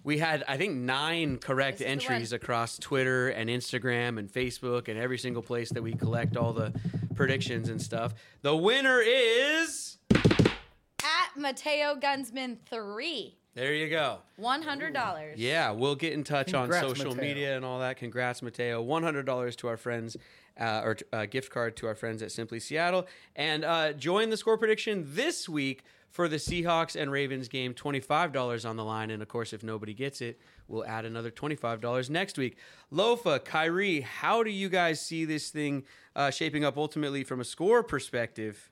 [0.06, 5.00] We had, I think, nine correct This entries across Twitter and Instagram and Facebook and
[5.00, 6.72] every single place that we collect all the
[7.16, 8.14] predictions and stuff.
[8.44, 9.98] The winner is.
[10.14, 14.20] At Mateo Gunsman three, There you go.
[14.36, 15.40] one hundred dollars.
[15.40, 17.28] Yeah, we'll get in touch Congrats, on social Mateo.
[17.28, 17.98] media and all that.
[17.98, 18.84] Congrats, Mateo.
[18.84, 20.18] One hundred dollars to our friends,
[20.60, 24.38] uh, or uh, gift card to our friends at Simply Seattle, and uh, join the
[24.38, 25.84] score prediction this week
[26.16, 27.74] for the Seahawks and Ravens game.
[27.74, 31.04] Twenty five dollars on the line, and of course, if nobody gets it, we'll add
[31.04, 32.58] another twenty five dollars next week.
[32.90, 35.84] Lofa, Khari, how do you guys see this thing
[36.16, 38.72] uh, shaping up ultimately from a score perspective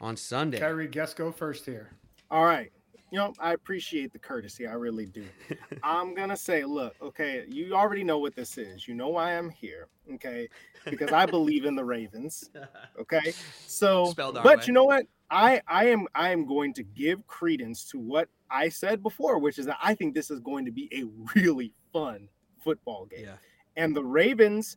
[0.00, 0.58] on Sunday?
[0.58, 1.90] Khari, guess go first here.
[2.30, 2.72] All right.
[3.10, 4.66] You know, I appreciate the courtesy.
[4.66, 5.24] I really do.
[5.82, 8.88] I'm going to say, look, okay, you already know what this is.
[8.88, 10.48] You know why I'm here, okay?
[10.84, 12.50] Because I believe in the Ravens,
[13.00, 13.32] okay?
[13.66, 14.64] So, Spelled but way.
[14.66, 15.06] you know what?
[15.30, 19.58] I I am I am going to give credence to what I said before, which
[19.58, 22.28] is that I think this is going to be a really fun
[22.62, 23.24] football game.
[23.24, 23.36] Yeah.
[23.76, 24.76] And the Ravens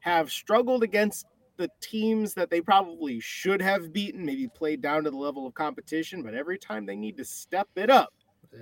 [0.00, 5.10] have struggled against the teams that they probably should have beaten, maybe played down to
[5.10, 8.12] the level of competition, but every time they need to step it up,
[8.52, 8.60] Yeah.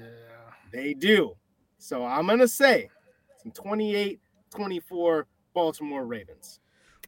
[0.72, 1.34] they do.
[1.78, 2.88] So I'm going to say
[3.42, 6.60] some 28 24 Baltimore Ravens.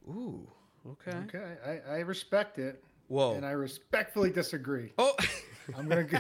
[0.09, 0.49] Ooh.
[0.87, 1.17] Okay.
[1.29, 3.35] Okay, I, I respect it, Whoa.
[3.35, 4.93] and I respectfully disagree.
[4.99, 5.15] oh.
[5.79, 6.19] I'm gonna go,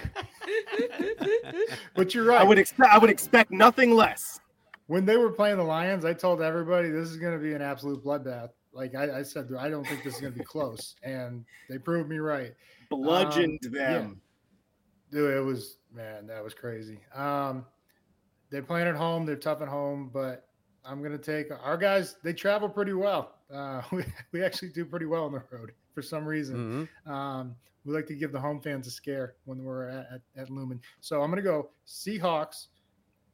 [1.94, 2.40] but you're right.
[2.40, 4.40] I would expect I would expect nothing less.
[4.86, 7.60] when they were playing the Lions, I told everybody this is going to be an
[7.60, 8.48] absolute bloodbath.
[8.74, 11.78] Like I, I said, I don't think this is going to be close, and they
[11.78, 12.52] proved me right.
[12.90, 14.20] Bludgeoned Um, them.
[15.10, 16.98] Dude, it was man, that was crazy.
[17.14, 17.64] Um,
[18.50, 19.24] they're playing at home.
[19.24, 20.48] They're tough at home, but
[20.84, 22.16] I'm gonna take our guys.
[22.24, 23.36] They travel pretty well.
[23.52, 26.88] Uh, we we actually do pretty well on the road for some reason.
[27.06, 27.10] Mhm.
[27.10, 30.50] Um, we like to give the home fans a scare when we're at, at, at
[30.50, 30.80] Lumen.
[31.00, 32.68] So I'm gonna go Seahawks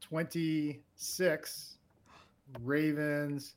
[0.00, 1.76] 26,
[2.62, 3.54] Ravens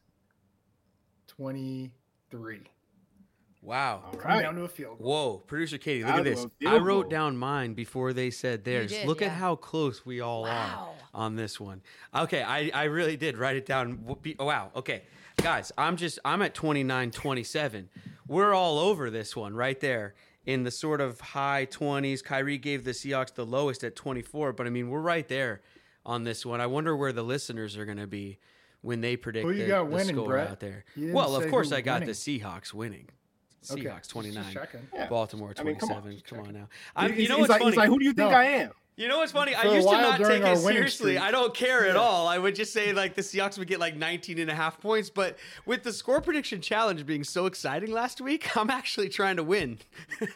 [1.38, 2.60] 23.
[3.62, 4.04] Wow.
[4.06, 4.42] All Coming right.
[4.44, 5.08] down to a field goal.
[5.08, 6.46] Whoa, producer Katie, look Out at this.
[6.66, 7.10] I wrote goal.
[7.12, 8.92] down mine before they said theirs.
[8.92, 10.50] did, look at how close we all Wow.
[11.14, 11.82] are on this one.
[12.14, 14.04] Okay, I, I really did write it down.
[14.40, 14.72] Oh, wow.
[14.76, 15.04] Okay.
[15.38, 17.90] Guys, I'm just I'm at 29 27.
[18.28, 20.14] We're all over this one right there
[20.46, 22.22] in the sort of high 20s.
[22.22, 25.62] Khari gave the Seahawks the lowest at 24, but I mean, we're right there
[26.06, 26.60] on this one.
[26.62, 28.40] I wonder where the listeners are going to be
[28.84, 30.50] when they predict Who you the, got the winning, score Brett?
[30.52, 30.86] out there.
[30.96, 32.08] Well, of course I got winning.
[32.08, 33.10] the Seahawks winning.
[33.64, 34.54] Seahawks just 29.
[34.54, 34.88] checking.
[34.94, 35.08] Yeah.
[35.08, 36.38] Baltimore I mean, come on, 27.
[36.38, 36.68] come on now.
[36.96, 37.76] I'm, you know he's what's like, funny?
[37.78, 38.38] Like, who do you think No.
[38.38, 38.72] I am?
[38.98, 39.54] you know what's funny?
[39.54, 41.14] For I a used to not take it seriously.
[41.16, 42.28] streak- I don't care at all.
[42.28, 45.10] I would just say like the Seahawks would get like 19 and a half points.
[45.10, 49.44] But with the score prediction challenge being so exciting last week, I'm actually trying to
[49.44, 49.80] win.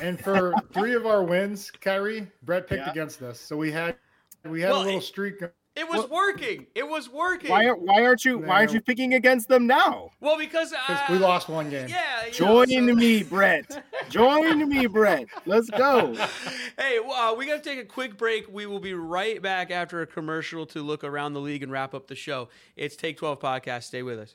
[0.00, 2.90] And for three of our wins, Khari, Brett picked Yeah.
[2.90, 3.38] against us.
[3.38, 3.96] So we had
[4.44, 5.34] we had Well, a little it- streak.
[5.74, 6.66] It was working.
[6.74, 7.50] It was working.
[7.50, 10.10] Why, are, why aren't you why aren't you picking against them now?
[10.20, 11.88] well, because Because uh, we lost one game.
[11.88, 12.26] Yeah.
[12.26, 13.82] you Join know, so- me, Brett.
[14.10, 15.28] Join me, Brett.
[15.46, 16.14] Let's go.
[16.78, 18.52] Hey, uh, we got to take a quick break.
[18.52, 21.94] We will be right back after a commercial to look around the league and wrap
[21.94, 22.50] up the show.
[22.76, 23.84] It's Take 12 Podcast.
[23.84, 24.34] Stay with us.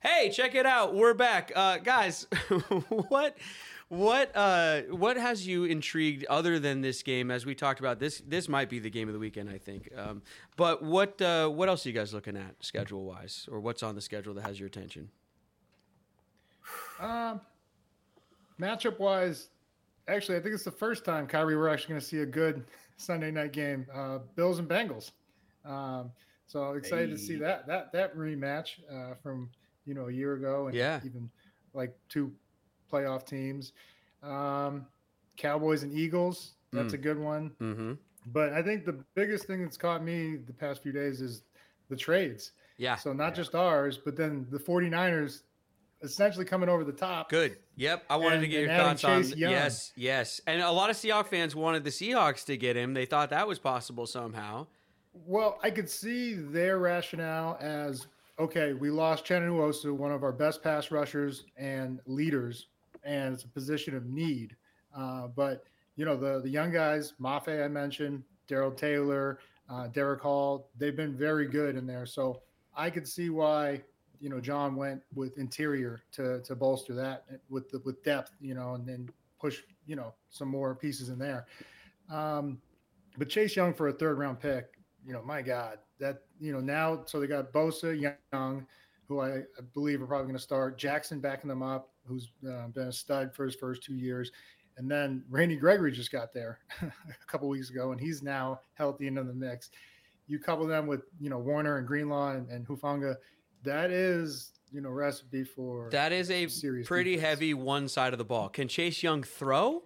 [0.00, 0.94] Hey, check it out.
[0.94, 1.50] We're back.
[1.56, 2.26] Uh, guys,
[3.08, 3.38] what
[3.96, 8.22] what uh, what has you intrigued other than this game as we talked about this
[8.26, 9.90] this might be the game of the weekend, I think.
[9.96, 10.22] Um,
[10.56, 14.00] but what uh, what else are you guys looking at schedule-wise or what's on the
[14.00, 15.10] schedule that has your attention?
[17.00, 17.40] Um,
[18.60, 19.48] matchup wise,
[20.08, 22.64] actually, I think it's the first time Khari we're actually going to see a good
[22.96, 23.86] Sunday night game.
[23.92, 25.10] Uh, Bills and Bengals.
[25.64, 26.10] Um,
[26.46, 29.50] so excited to see that that that rematch uh, from
[29.86, 31.00] you know a year ago and Yeah.
[31.04, 31.30] even
[31.72, 32.32] like two
[32.94, 33.72] playoff teams.
[34.22, 34.86] Um,
[35.36, 36.52] Cowboys and Eagles.
[36.72, 36.94] That's Mm.
[36.94, 37.50] a good one.
[37.60, 37.92] Mm-hmm.
[38.26, 41.42] But I think the biggest thing that's caught me the past few days is
[41.88, 42.52] the trades.
[42.78, 42.96] Yeah.
[42.96, 45.42] So not just ours, but then the 49ers
[46.02, 47.28] essentially coming over the top.
[47.30, 47.58] Good.
[47.76, 48.04] Yep.
[48.10, 49.50] I wanted to get your and Adam thoughts on Chase Young.
[49.52, 50.40] yes, yes.
[50.46, 52.94] And a lot of Seahawks fans wanted the Seahawks to get him.
[52.94, 54.66] They thought that was possible somehow.
[55.26, 58.06] Well, I could see their rationale as
[58.38, 62.66] okay, we lost Uchenna Nwosu, one of our best pass rushers and leaders,
[63.04, 64.56] and it's a position of need.
[64.96, 65.64] Uh, but
[65.96, 69.38] you know, the the young guys, Mafe I mentioned, Darrell Taylor,
[69.70, 72.06] uh, Derick Hall, they've been very good in there.
[72.06, 72.42] So
[72.76, 73.82] I could see why
[74.20, 78.54] you know John went with interior to to bolster that with the with depth, you
[78.54, 79.08] know, and then
[79.40, 81.46] push you know some more pieces in there.
[82.10, 82.58] Um,
[83.16, 86.60] but Chase Young for a third round pick, you know, my God, that you know
[86.60, 88.66] now so they got Bosa Young,
[89.08, 90.78] who I, I believe are probably going to start.
[90.78, 94.32] Jackson backing them up, who's uh, been a stud for his first two years.
[94.76, 96.90] And then Randy Gregory just got there a
[97.26, 99.70] couple weeks ago, and he's now healthy into the mix.
[100.26, 103.14] You couple them with you know Warner and Greenlaw and, and Hufanga,
[103.62, 106.46] that is you know recipe for That is a
[106.84, 107.28] pretty defense.
[107.28, 108.48] heavy one side of the ball.
[108.48, 109.84] Can Chase Young throw,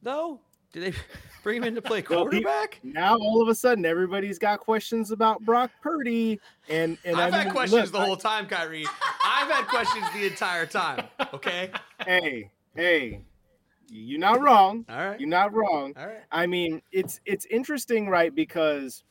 [0.00, 0.40] though?
[0.72, 0.98] Did they
[1.42, 2.80] bring him in to play Well, he- quarterback?
[2.82, 7.38] Now all of a sudden everybody's got questions about Brock Purdy, and and I've I
[7.44, 8.84] had questions look, the whole time, Khari.
[9.24, 11.06] I've had questions the entire time.
[11.34, 11.70] Okay.
[12.06, 13.20] hey, hey,
[13.88, 14.84] you're not wrong.
[14.88, 15.18] All right.
[15.20, 15.92] You're not wrong.
[15.96, 16.22] All right.
[16.30, 18.34] I mean, it's it's interesting, right?
[18.34, 19.02] Because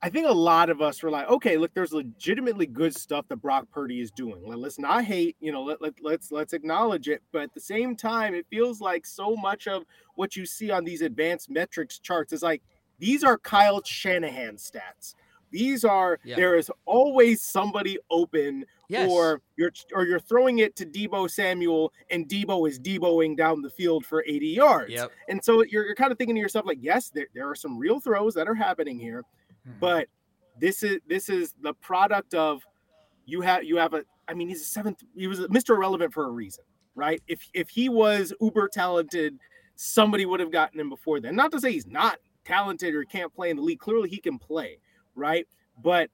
[0.00, 3.38] I think a lot of us were like, okay, look, there's legitimately good stuff that
[3.38, 4.46] Brock Purdy is doing.
[4.46, 7.20] Let, let's not hate, you know, let, let, let's let's acknowledge it.
[7.32, 9.82] But at the same time, it feels like so much of
[10.14, 12.62] what you see on these advanced metrics charts is like
[13.00, 15.14] these are Kyle Shanahan stats.
[15.50, 16.36] These are Yeah.
[16.36, 19.10] there is always somebody open Yes.
[19.10, 23.70] or you're or you're throwing it to Deebo Samuel and Deebo is Deeboing down the
[23.70, 24.92] field for 80 yards.
[24.92, 25.10] Yep.
[25.28, 27.76] And so you're, you're kind of thinking to yourself, like, yes, there, there are some
[27.76, 29.24] real throws that are happening here,
[29.68, 29.80] Mhm.
[29.80, 30.08] but
[30.58, 32.62] this is this is the product of
[33.26, 35.70] you have you have a I mean, he's a seventh, he was Mr.
[35.74, 37.22] Irrelevant for a reason, right?
[37.28, 39.38] If if he was uber talented,
[39.76, 41.34] somebody would have gotten him before then.
[41.36, 43.78] Not to say he's not talented or can't play in the league.
[43.78, 44.78] Clearly he can play,
[45.14, 45.46] right?
[45.82, 46.10] But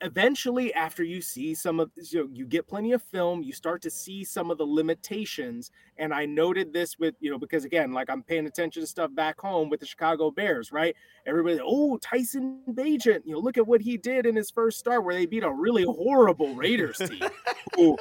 [0.00, 3.80] eventually after you see some of you know you get plenty of film you start
[3.80, 7.92] to see some of the limitations and i noted this with you know because again
[7.92, 11.96] like i'm paying attention to stuff back home with the chicago bears right everybody oh
[11.98, 15.26] tyson Bagent, you know look at what he did in his first start where they
[15.26, 17.22] beat a really horrible raiders team
[17.78, 17.96] Ooh.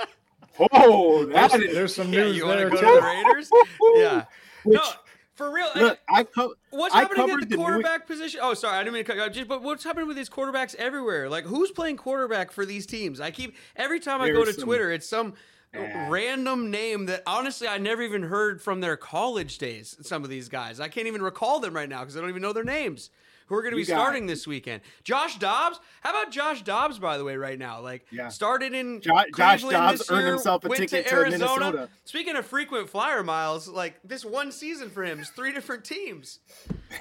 [0.74, 2.86] oh that There's, is there's some Yeah, news you want to there go too.
[2.88, 3.50] to the Raiders?
[3.96, 4.26] Yeah.
[4.66, 4.90] Which, no,
[5.36, 5.68] for real.
[5.76, 8.40] look i co- What's I happening at the the New- quarterback position?
[8.44, 9.32] Oh, sorry, I didn't mean to cut you off.
[9.32, 11.30] Just, but what's happening with these quarterbacks everywhere?
[11.30, 13.20] Like, who's playing quarterback for these teams?
[13.20, 15.34] I keep every time I go to some- Twitter, it's some
[15.74, 16.08] Yeah.
[16.10, 19.98] random name that honestly I never even heard from their college days.
[20.02, 22.42] Some of these guys, I can't even recall them right now because I don't even
[22.44, 23.10] know their names.
[23.48, 24.82] Who are going to be starting this weekend?
[25.04, 25.80] Josh Dobbs.
[26.02, 27.00] How about Josh Dobbs?
[27.00, 28.30] By the way, right now, like Yeah.
[28.30, 31.48] started in Jo- Josh Dobbs this earned himself a went ticket to to Arizona.
[31.48, 31.90] Minnesota.
[32.06, 36.40] Speaking of frequent flyer miles, like this one season for him is three different teams.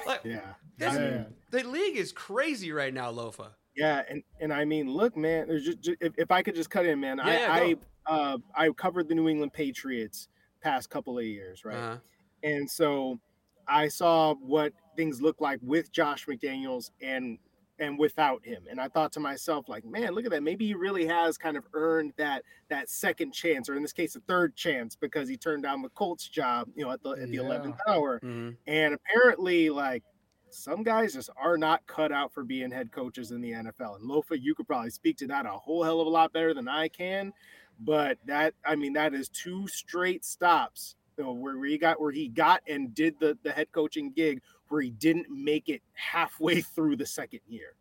[0.07, 0.40] Like, yeah
[0.78, 1.24] this, Yeah.
[1.50, 3.48] the league is crazy right now, Lofa.
[3.76, 5.48] Yeah, and and I mean, look, man.
[5.48, 7.18] There's just, ju- if, if I could just cut in, man.
[7.18, 7.59] Yeah, I.
[7.61, 10.26] I uh I covered the New England Patriots
[10.61, 11.76] past couple of years, right?
[11.76, 11.96] Uh-huh.
[12.42, 13.20] And so
[13.68, 17.38] I saw what things look like with Josh McDaniels and
[17.78, 18.66] and without him.
[18.70, 20.42] And I thought to myself, like, man, look at that.
[20.42, 24.14] Maybe he really has kind of earned that that second chance, or in this case,
[24.14, 27.31] a third chance, because he turned down the Colts job, you know, at the at
[27.31, 27.40] the Yeah.
[27.40, 28.20] eleventh hour.
[28.20, 28.57] Mhm.
[28.66, 30.05] And apparently, like
[30.50, 33.96] some guys just are not cut out for being head coaches in the NFL.
[33.96, 36.52] And Lofa, you could probably speak to that a whole hell of a lot better
[36.55, 37.33] than I can.
[37.81, 42.11] But that, I mean, that is two straight stops you know, where he got where
[42.12, 46.61] he got and did the the head coaching gig where he didn't make it halfway
[46.75, 47.75] through the second year.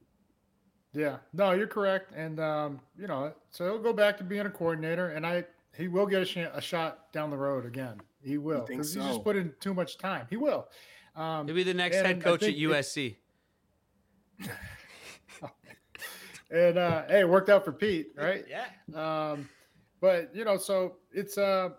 [0.93, 4.49] Yeah, no, you're correct, and um, you know, so he'll go back to being a
[4.49, 5.45] coordinator, and I
[5.77, 8.01] he will get a, sh- a shot down the road again.
[8.21, 10.27] He will think because he's just put in too much time.
[10.29, 10.67] He will.
[11.15, 13.15] Um, He'll be the next head coach at think it- USC.
[16.51, 18.43] and uh, hey, it worked out for Pete, right?
[18.49, 18.65] Yeah.
[19.31, 19.47] Um,
[20.01, 21.69] but you know, so it's uh,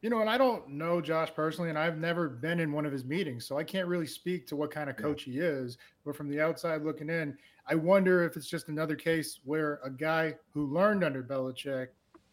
[0.00, 2.92] you know, and I don't know Josh personally, and I've never been in one of
[2.92, 5.76] his meetings, so I can't really speak to what kind of coach he is.
[6.04, 9.90] But from the outside looking in, I wonder if it's just another case where a
[9.90, 11.88] guy who learned under Belichick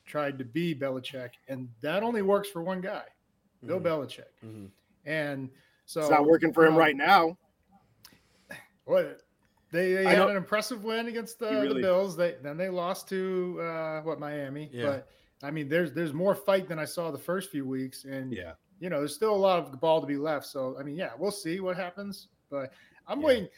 [0.06, 3.04] tried to be Belichick, and that only works for one guy,
[3.66, 3.84] Bill Mhm.
[3.84, 4.32] Belichick.
[4.46, 4.70] Mhm.
[5.06, 5.50] And
[5.86, 7.38] so It's not working for him know, right now.
[8.86, 9.22] What
[9.72, 12.16] they, they had an impressive win against the, really- the Bills.
[12.16, 14.70] They then they lost to uh, what Miami.
[14.72, 14.86] Yeah.
[14.86, 15.08] But
[15.44, 18.54] I mean, there's there's more fight than I saw the first few weeks, and Yeah.
[18.80, 20.46] you know, there's still a lot of ball to be left.
[20.48, 22.28] So I mean, yeah, we'll see what happens.
[22.50, 22.72] But
[23.08, 23.26] I'm Yeah.
[23.28, 23.50] waiting.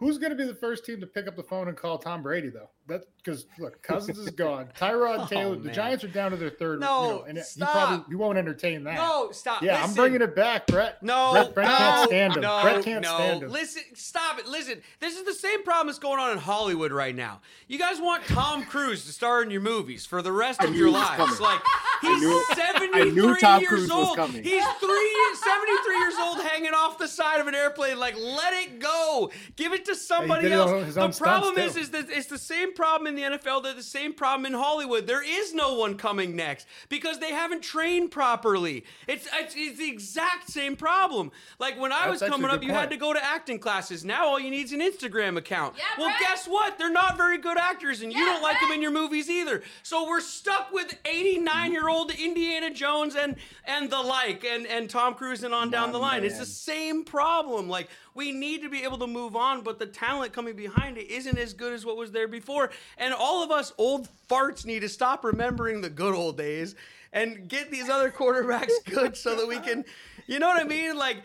[0.00, 2.22] Who's going to be the first team to pick up the phone and call Tom
[2.22, 2.70] Brady though?
[2.88, 4.68] That because look, Cousins is gone.
[4.78, 5.56] Tyrod Oh, Taylor.
[5.56, 5.70] the.
[5.70, 6.80] Giants are down to their third.
[6.80, 7.70] No, you know, and it- he stop.
[7.70, 8.94] probably he won't entertain that.
[8.96, 9.62] No, stop.
[9.62, 11.02] yeah, I'm bringing it back, Brett.
[11.02, 12.42] No, Brett, Brett no, can't stand him.
[12.42, 13.14] No, Brett can't no.
[13.14, 13.50] stand him.
[13.50, 14.48] Listen, stop it.
[14.48, 17.40] Listen, this is the same problem that's going on in Hollywood right now.
[17.68, 20.74] You guys want Tom Cruise to star in your movies for the rest I of
[20.74, 21.16] your lives.
[21.16, 21.38] coming.
[21.40, 21.60] Like
[22.00, 24.16] he's knew 73 I knew Tom years Cruise was old.
[24.16, 24.42] coming.
[24.42, 27.98] He's three, 73 years old, hanging off off the side of an airplane.
[27.98, 29.30] Like, let it go.
[29.56, 30.94] Give it to somebody did else.
[30.94, 31.80] The problem is, too.
[31.80, 33.62] is that it's the same problem in the NFL.
[33.62, 35.06] They're the same problem in Hollywood.
[35.06, 38.84] There is no one coming next because they haven't trained properly.
[39.06, 41.30] It's it's, it's the exact same problem.
[41.58, 44.04] Like when I That's was coming up, good you had to go to acting classes.
[44.04, 45.74] Now all you need is an Instagram account.
[45.76, 46.20] Yeah, well, Brett.
[46.20, 46.78] guess what?
[46.78, 49.62] They're not very good actors, and you don't like them in your movies either.
[49.82, 54.88] So we're stuck with 89 year old Indiana Jones and and the like, and and
[54.88, 56.24] Tom Cruise and on down the line.
[56.24, 57.68] It's the same problem.
[57.68, 61.10] Like we need to be able to move on, but the talent coming behind it
[61.10, 62.70] isn't as good as what was there before.
[62.98, 66.74] And all of us old farts need to stop remembering the good old days
[67.12, 69.84] and get these other quarterbacks good so that we can,
[70.26, 70.96] you know what I mean?
[70.96, 71.22] Like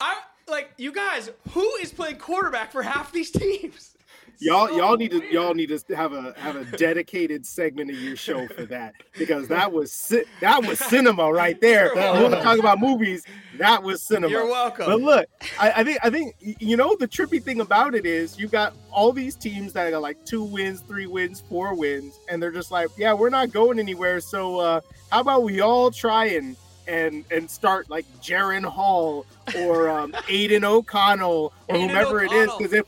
[0.00, 0.16] I
[0.48, 3.93] like you guys, who is playing quarterback for half these teams?
[4.40, 5.32] Y'all So y'all need to weird.
[5.32, 9.48] y'all need to have a have a dedicated segment of your show for that because
[9.48, 11.86] that was ci- that was cinema right there.
[11.86, 12.42] You're When we welcome.
[12.42, 13.24] talk about movies,
[13.58, 14.28] that was cinema.
[14.30, 14.86] You're welcome.
[14.86, 15.26] But look,
[15.58, 18.74] I, I think I think you know the trippy thing about it is you got
[18.90, 22.70] all these teams that got like two wins, three wins, four wins, and they're just
[22.70, 24.20] like, yeah, we're not going anywhere.
[24.20, 24.80] So uh,
[25.10, 26.56] how about we all try and
[26.86, 29.24] and and start like Jaren Hall
[29.58, 32.84] or um, Aidan O'Connell or Aiden whomever it is because if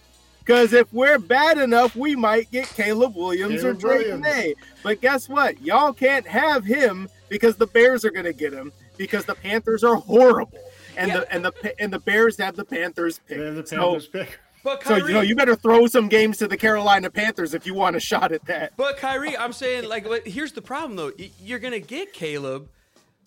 [0.47, 4.55] because if we're bad enough, we might get Caleb Williams Caleb or Drake Maye.
[4.85, 5.61] But guess what?
[5.61, 9.83] Y'all can't have him because the Bears are going to get him because the Panthers
[9.83, 10.59] are horrible,
[10.97, 11.19] and Yeah.
[11.21, 13.39] the and the and the Bears have the Panthers pick.
[13.39, 14.39] They're the So- pick.
[14.63, 17.75] But so, you know you better throw some games to the Carolina Panthers if you
[17.75, 18.73] want a shot at that.
[18.77, 21.13] But Khari, I'm saying like, here's the problem though.
[21.41, 22.69] You're gonna get Caleb,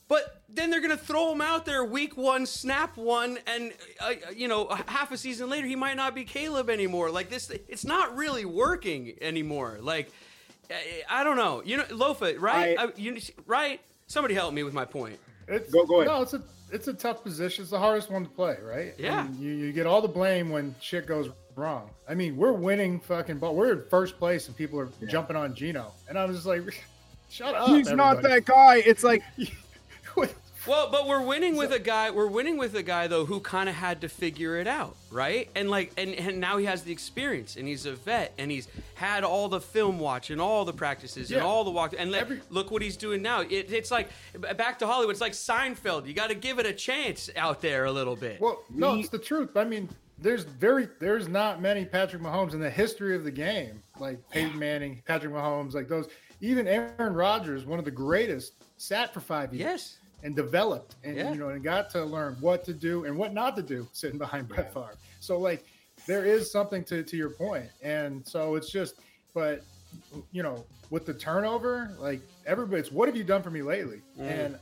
[0.09, 4.47] but then they're gonna throw him out there week one, snap one, and uh, you
[4.49, 7.09] know half a season later he might not be Caleb anymore.
[7.11, 9.77] Like this, it's not really working anymore.
[9.81, 10.11] Like
[10.69, 11.61] I, I don't know.
[11.63, 12.77] You know, Lofa, right?
[12.77, 13.79] I- I, you, right?
[14.07, 15.19] Somebody help me with my point.
[15.47, 16.07] It's, Go- go ahead.
[16.11, 16.41] No, it's a
[16.71, 17.61] it's a tough position.
[17.63, 18.93] It's the hardest one to play, right?
[18.97, 19.25] Yeah.
[19.25, 21.89] And you, you get all the blame when shit goes wrong.
[22.07, 23.55] I mean, we're winning fucking ball.
[23.55, 25.91] We're in first place and people are jumping on Gino.
[26.07, 26.61] And I was just like,
[27.29, 27.69] shut up.
[27.69, 28.77] He's not that guy.
[28.85, 29.23] It's like
[30.67, 32.11] Well, but we're winning with a guy.
[32.11, 35.49] We're winning with a guy though who kind of had to figure it out, right?
[35.55, 38.67] And like, and, and now he has the experience, and he's a vet, and he's
[38.95, 41.45] had all the film watch and all the practices and Yeah.
[41.47, 41.95] all the walk.
[41.97, 43.39] And let, Every- look what he's doing now.
[43.41, 44.09] It, it's like
[44.57, 45.13] back to Hollywood.
[45.13, 46.05] It's like Seinfeld.
[46.05, 48.41] You got to give it a chance out there a little bit.
[48.41, 49.55] Well, no, We- it's the truth.
[49.55, 49.87] I mean,
[50.21, 54.59] there's very there's not many Patrick Mahomes in the history of the game, like Peyton
[54.59, 56.09] Manning, Patrick Mahomes, like those.
[56.41, 59.59] Even Aaron Rodgers, one of the greatest, sat for five years.
[59.65, 59.97] Yes.
[60.23, 61.31] And developed, and Yeah.
[61.31, 64.17] you know, and got to learn what to do and what not to do sitting
[64.17, 64.95] behind Brett Favre.
[65.21, 65.65] So, like,
[66.07, 68.95] there is something to to your point, and so it's just,
[69.33, 69.63] but
[70.31, 74.01] you know, with the turnover, like everybody's, what have you done for me lately?
[74.19, 74.45] Mm.
[74.45, 74.59] And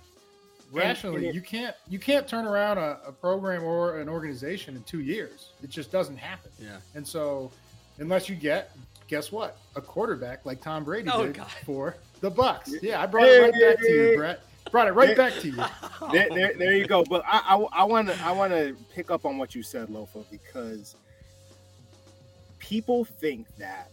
[0.72, 4.76] rationally, and it- you can't you can't turn around a, a program or an organization
[4.76, 5.52] in two years.
[5.64, 6.52] It just doesn't happen.
[6.62, 6.78] Yeah.
[6.96, 7.52] And so,
[8.00, 8.72] unless you get,
[9.08, 11.48] guess what, a quarterback like Tom Brady Oh, did God.
[11.66, 12.82] for the Bucs.
[12.82, 14.42] Yeah, I brought it right back to you, Brett.
[14.72, 15.56] Brought it right back to you.
[16.12, 17.04] there, there, there you go.
[17.04, 20.24] But I, I, want to, I want to pick up on what you said, Lofa,
[20.30, 20.96] because
[22.60, 23.90] people think that,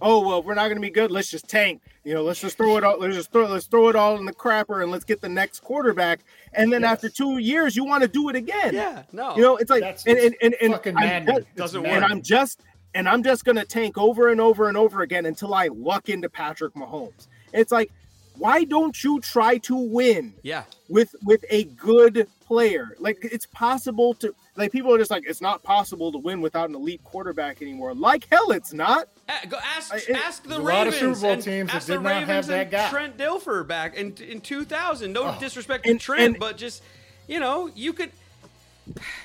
[0.00, 1.10] oh well, we're not going to be good.
[1.10, 1.82] Let's just tank.
[2.04, 2.98] You know, let's just throw it all.
[2.98, 5.60] Let's just throw, let's throw it all in the crapper and let's get the next
[5.60, 6.20] quarterback.
[6.52, 6.92] And then Yes.
[6.92, 8.74] after two years, you want to do it again.
[8.74, 9.04] Yeah.
[9.12, 9.34] No.
[9.36, 12.02] You know, it's like, That's and and and, and fucking I'm just- Doesn't maddening.
[12.02, 12.04] work.
[12.04, 12.60] and I'm just
[12.94, 16.28] and I'm just gonna tank over and over and over again until I luck into
[16.28, 17.26] Patrick Mahomes.
[17.52, 17.90] It's like,
[18.36, 20.34] why don't you try to win?
[20.42, 20.64] yeah.
[20.88, 22.94] with with a good player.
[22.98, 26.68] Like it's possible to like people are just like it's not possible to win without
[26.68, 27.94] an elite quarterback anymore.
[27.94, 29.08] Like hell, it's not.
[29.28, 31.86] A- Go ask I- it- ask the there's a lot of Super Bowl teams that
[31.86, 32.90] did not have that guy.
[32.90, 35.12] Trent Dilfer back in in 2000.
[35.12, 35.36] No Oh.
[35.40, 36.82] disrespect to And- Trent, and- but just
[37.26, 38.10] you know you could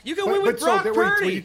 [0.03, 1.25] you can But- win with but so Brock there Purdy.
[1.25, 1.43] when you-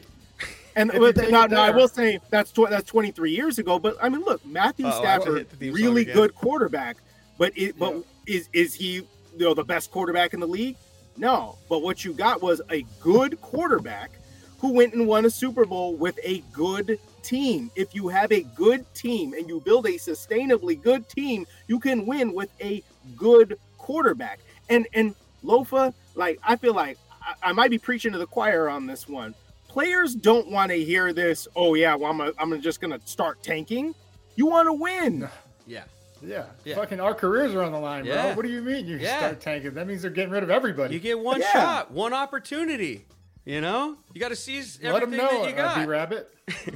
[0.77, 3.79] And If you but now, now I will say that's tw- that's 23 years ago.
[3.79, 6.97] But I mean, look, Matthew Uh-oh, Stafford, hit the theme song really good quarterback,
[7.39, 9.05] but it, but is is he you
[9.39, 10.77] know the best quarterback in the league?
[11.17, 11.57] No.
[11.69, 14.11] But what you got was a good quarterback
[14.59, 17.71] who went and won a Super Bowl with a good team.
[17.77, 22.07] If you have a good team and you build a sustainably good team, you can
[22.07, 22.83] win with a
[23.17, 24.41] good quarterback.
[24.69, 25.15] And and
[25.45, 29.09] Lofa, like I feel like I, I might be preaching to the choir on this
[29.09, 29.35] one.
[29.69, 31.49] Players don't want to hear this.
[31.57, 33.95] Oh yeah, well I'm a, I'm just gonna start tanking.
[34.37, 35.29] You want to win.
[35.67, 35.85] Yeah.
[36.27, 36.47] Yeah.
[36.65, 36.75] Yeah.
[36.77, 38.35] Fucking our careers are on the line, bro.
[38.35, 39.19] What do you mean you Yeah.
[39.19, 39.75] start tanking?
[39.75, 40.95] That means they're getting rid of everybody.
[40.95, 41.53] You get one Yeah.
[41.53, 43.07] shot, one opportunity.
[43.45, 45.77] You know, you got to seize Let them everything know, that you uh, got.
[45.81, 46.31] B-Rabbit.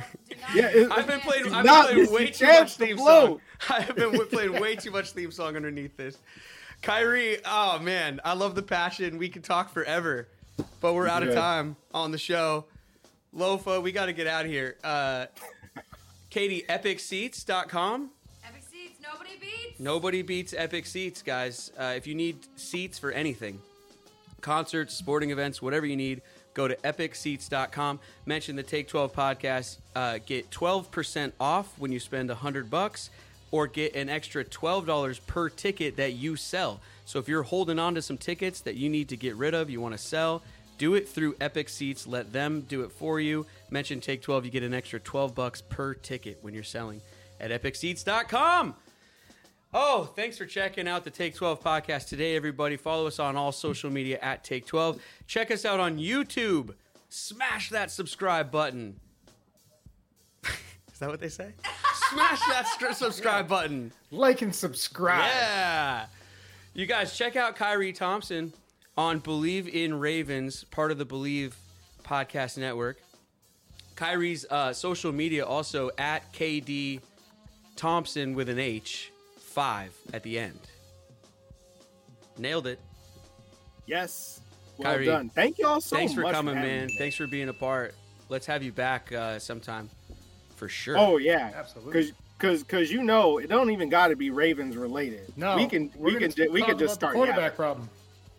[0.55, 1.53] Yeah, it- I've been playing.
[1.53, 3.27] I've not been playing way too much to theme blow.
[3.27, 3.41] song.
[3.71, 6.17] I have been playing way too much theme song underneath this.
[6.83, 9.19] Khari, oh man, I love the passion.
[9.19, 10.29] We could talk forever.
[10.81, 12.67] but we're out of time on the show.
[13.37, 14.77] Lofa, we got to get out of here.
[14.85, 15.27] Uh,
[16.31, 16.71] Katie, epicseats.com.
[16.73, 18.18] Epic seats,
[19.79, 20.55] nobody beats.
[20.57, 21.73] Epic Seats, guys.
[21.79, 23.61] Uh, if you need seats for anything,
[24.41, 26.23] concerts, sporting events, whatever you need,
[26.55, 28.01] go to epicseats.com.
[28.27, 29.79] Mention the Take 12 podcast.
[29.95, 33.11] Uh, get 12% off when you spend 100 bucks
[33.51, 36.81] or get an extra $12 per ticket that you sell.
[37.05, 39.71] So if you're holding on to some tickets that you need to get rid of,
[39.71, 40.43] you want to sell,
[40.77, 42.07] do it through Epic Seats.
[42.07, 43.47] Let them do it for you.
[43.71, 47.01] Mention Take 12, you get an extra 12 bucks per ticket when you're selling
[47.41, 48.75] at epicseats.com.
[49.75, 52.79] Oh, thanks for checking out the Take 12 podcast today, everybody.
[52.79, 54.99] Follow us on all social media at Take 12.
[55.27, 56.75] Check us out on YouTube.
[57.11, 58.99] Smash that subscribe button.
[60.45, 61.53] Is that what they say?
[62.11, 63.93] Smash that str- subscribe button.
[64.11, 65.27] Like and subscribe.
[65.27, 66.07] Yeah.
[66.73, 68.55] You guys, check out Khari Thompson
[68.97, 71.53] on Bleav in Ravens, part of the Bleav
[72.05, 72.99] podcast network.
[73.97, 77.01] Khari's uh, social media also at KD
[77.77, 79.13] Thompson with an H,
[79.49, 80.61] five at the end.
[82.37, 82.79] Nailed it.
[83.87, 84.41] Yes.
[84.77, 85.29] Well Khari, done.
[85.31, 86.01] Thank you all so much.
[86.01, 86.89] Thanks for much coming, having man.
[86.99, 87.95] Thanks for being a part.
[88.29, 89.89] Let's have you back uh, sometime
[90.55, 90.97] for sure.
[90.99, 91.93] Oh yeah, Absolutely.
[91.93, 95.33] Because because because you know it don't even got to be Ravens related.
[95.37, 97.15] No, we can we're we gonna can ju- we can just about the start.
[97.15, 97.57] quarterback yapping.
[97.57, 97.91] problem.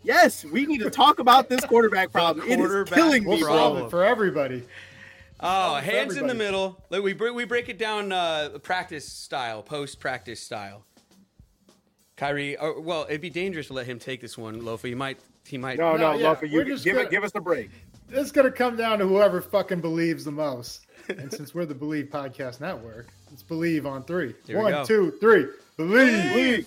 [0.02, 2.48] Yes, we need to talk about this quarterback problem.
[2.48, 3.90] It is killing We'll me, problem.
[3.90, 4.62] for everybody.
[5.40, 6.82] Oh, for hands in the middle.
[6.88, 10.86] Like we break, we break it down uh, practice style, post practice style.
[12.20, 14.88] Khari, or, well, it'd be dangerous to let him take this one, Lofa.
[14.88, 15.78] He might, he might.
[15.78, 17.70] No, no, No, yeah, Luffy, you just give gonna- it, give us a break.
[18.10, 20.86] It's gonna come down to whoever fucking believes the most.
[21.08, 24.34] And since we're the Bleav Podcast Network, let's believe on three.
[24.46, 24.84] Here we One, go.
[25.76, 26.34] Believe.
[26.34, 26.66] League.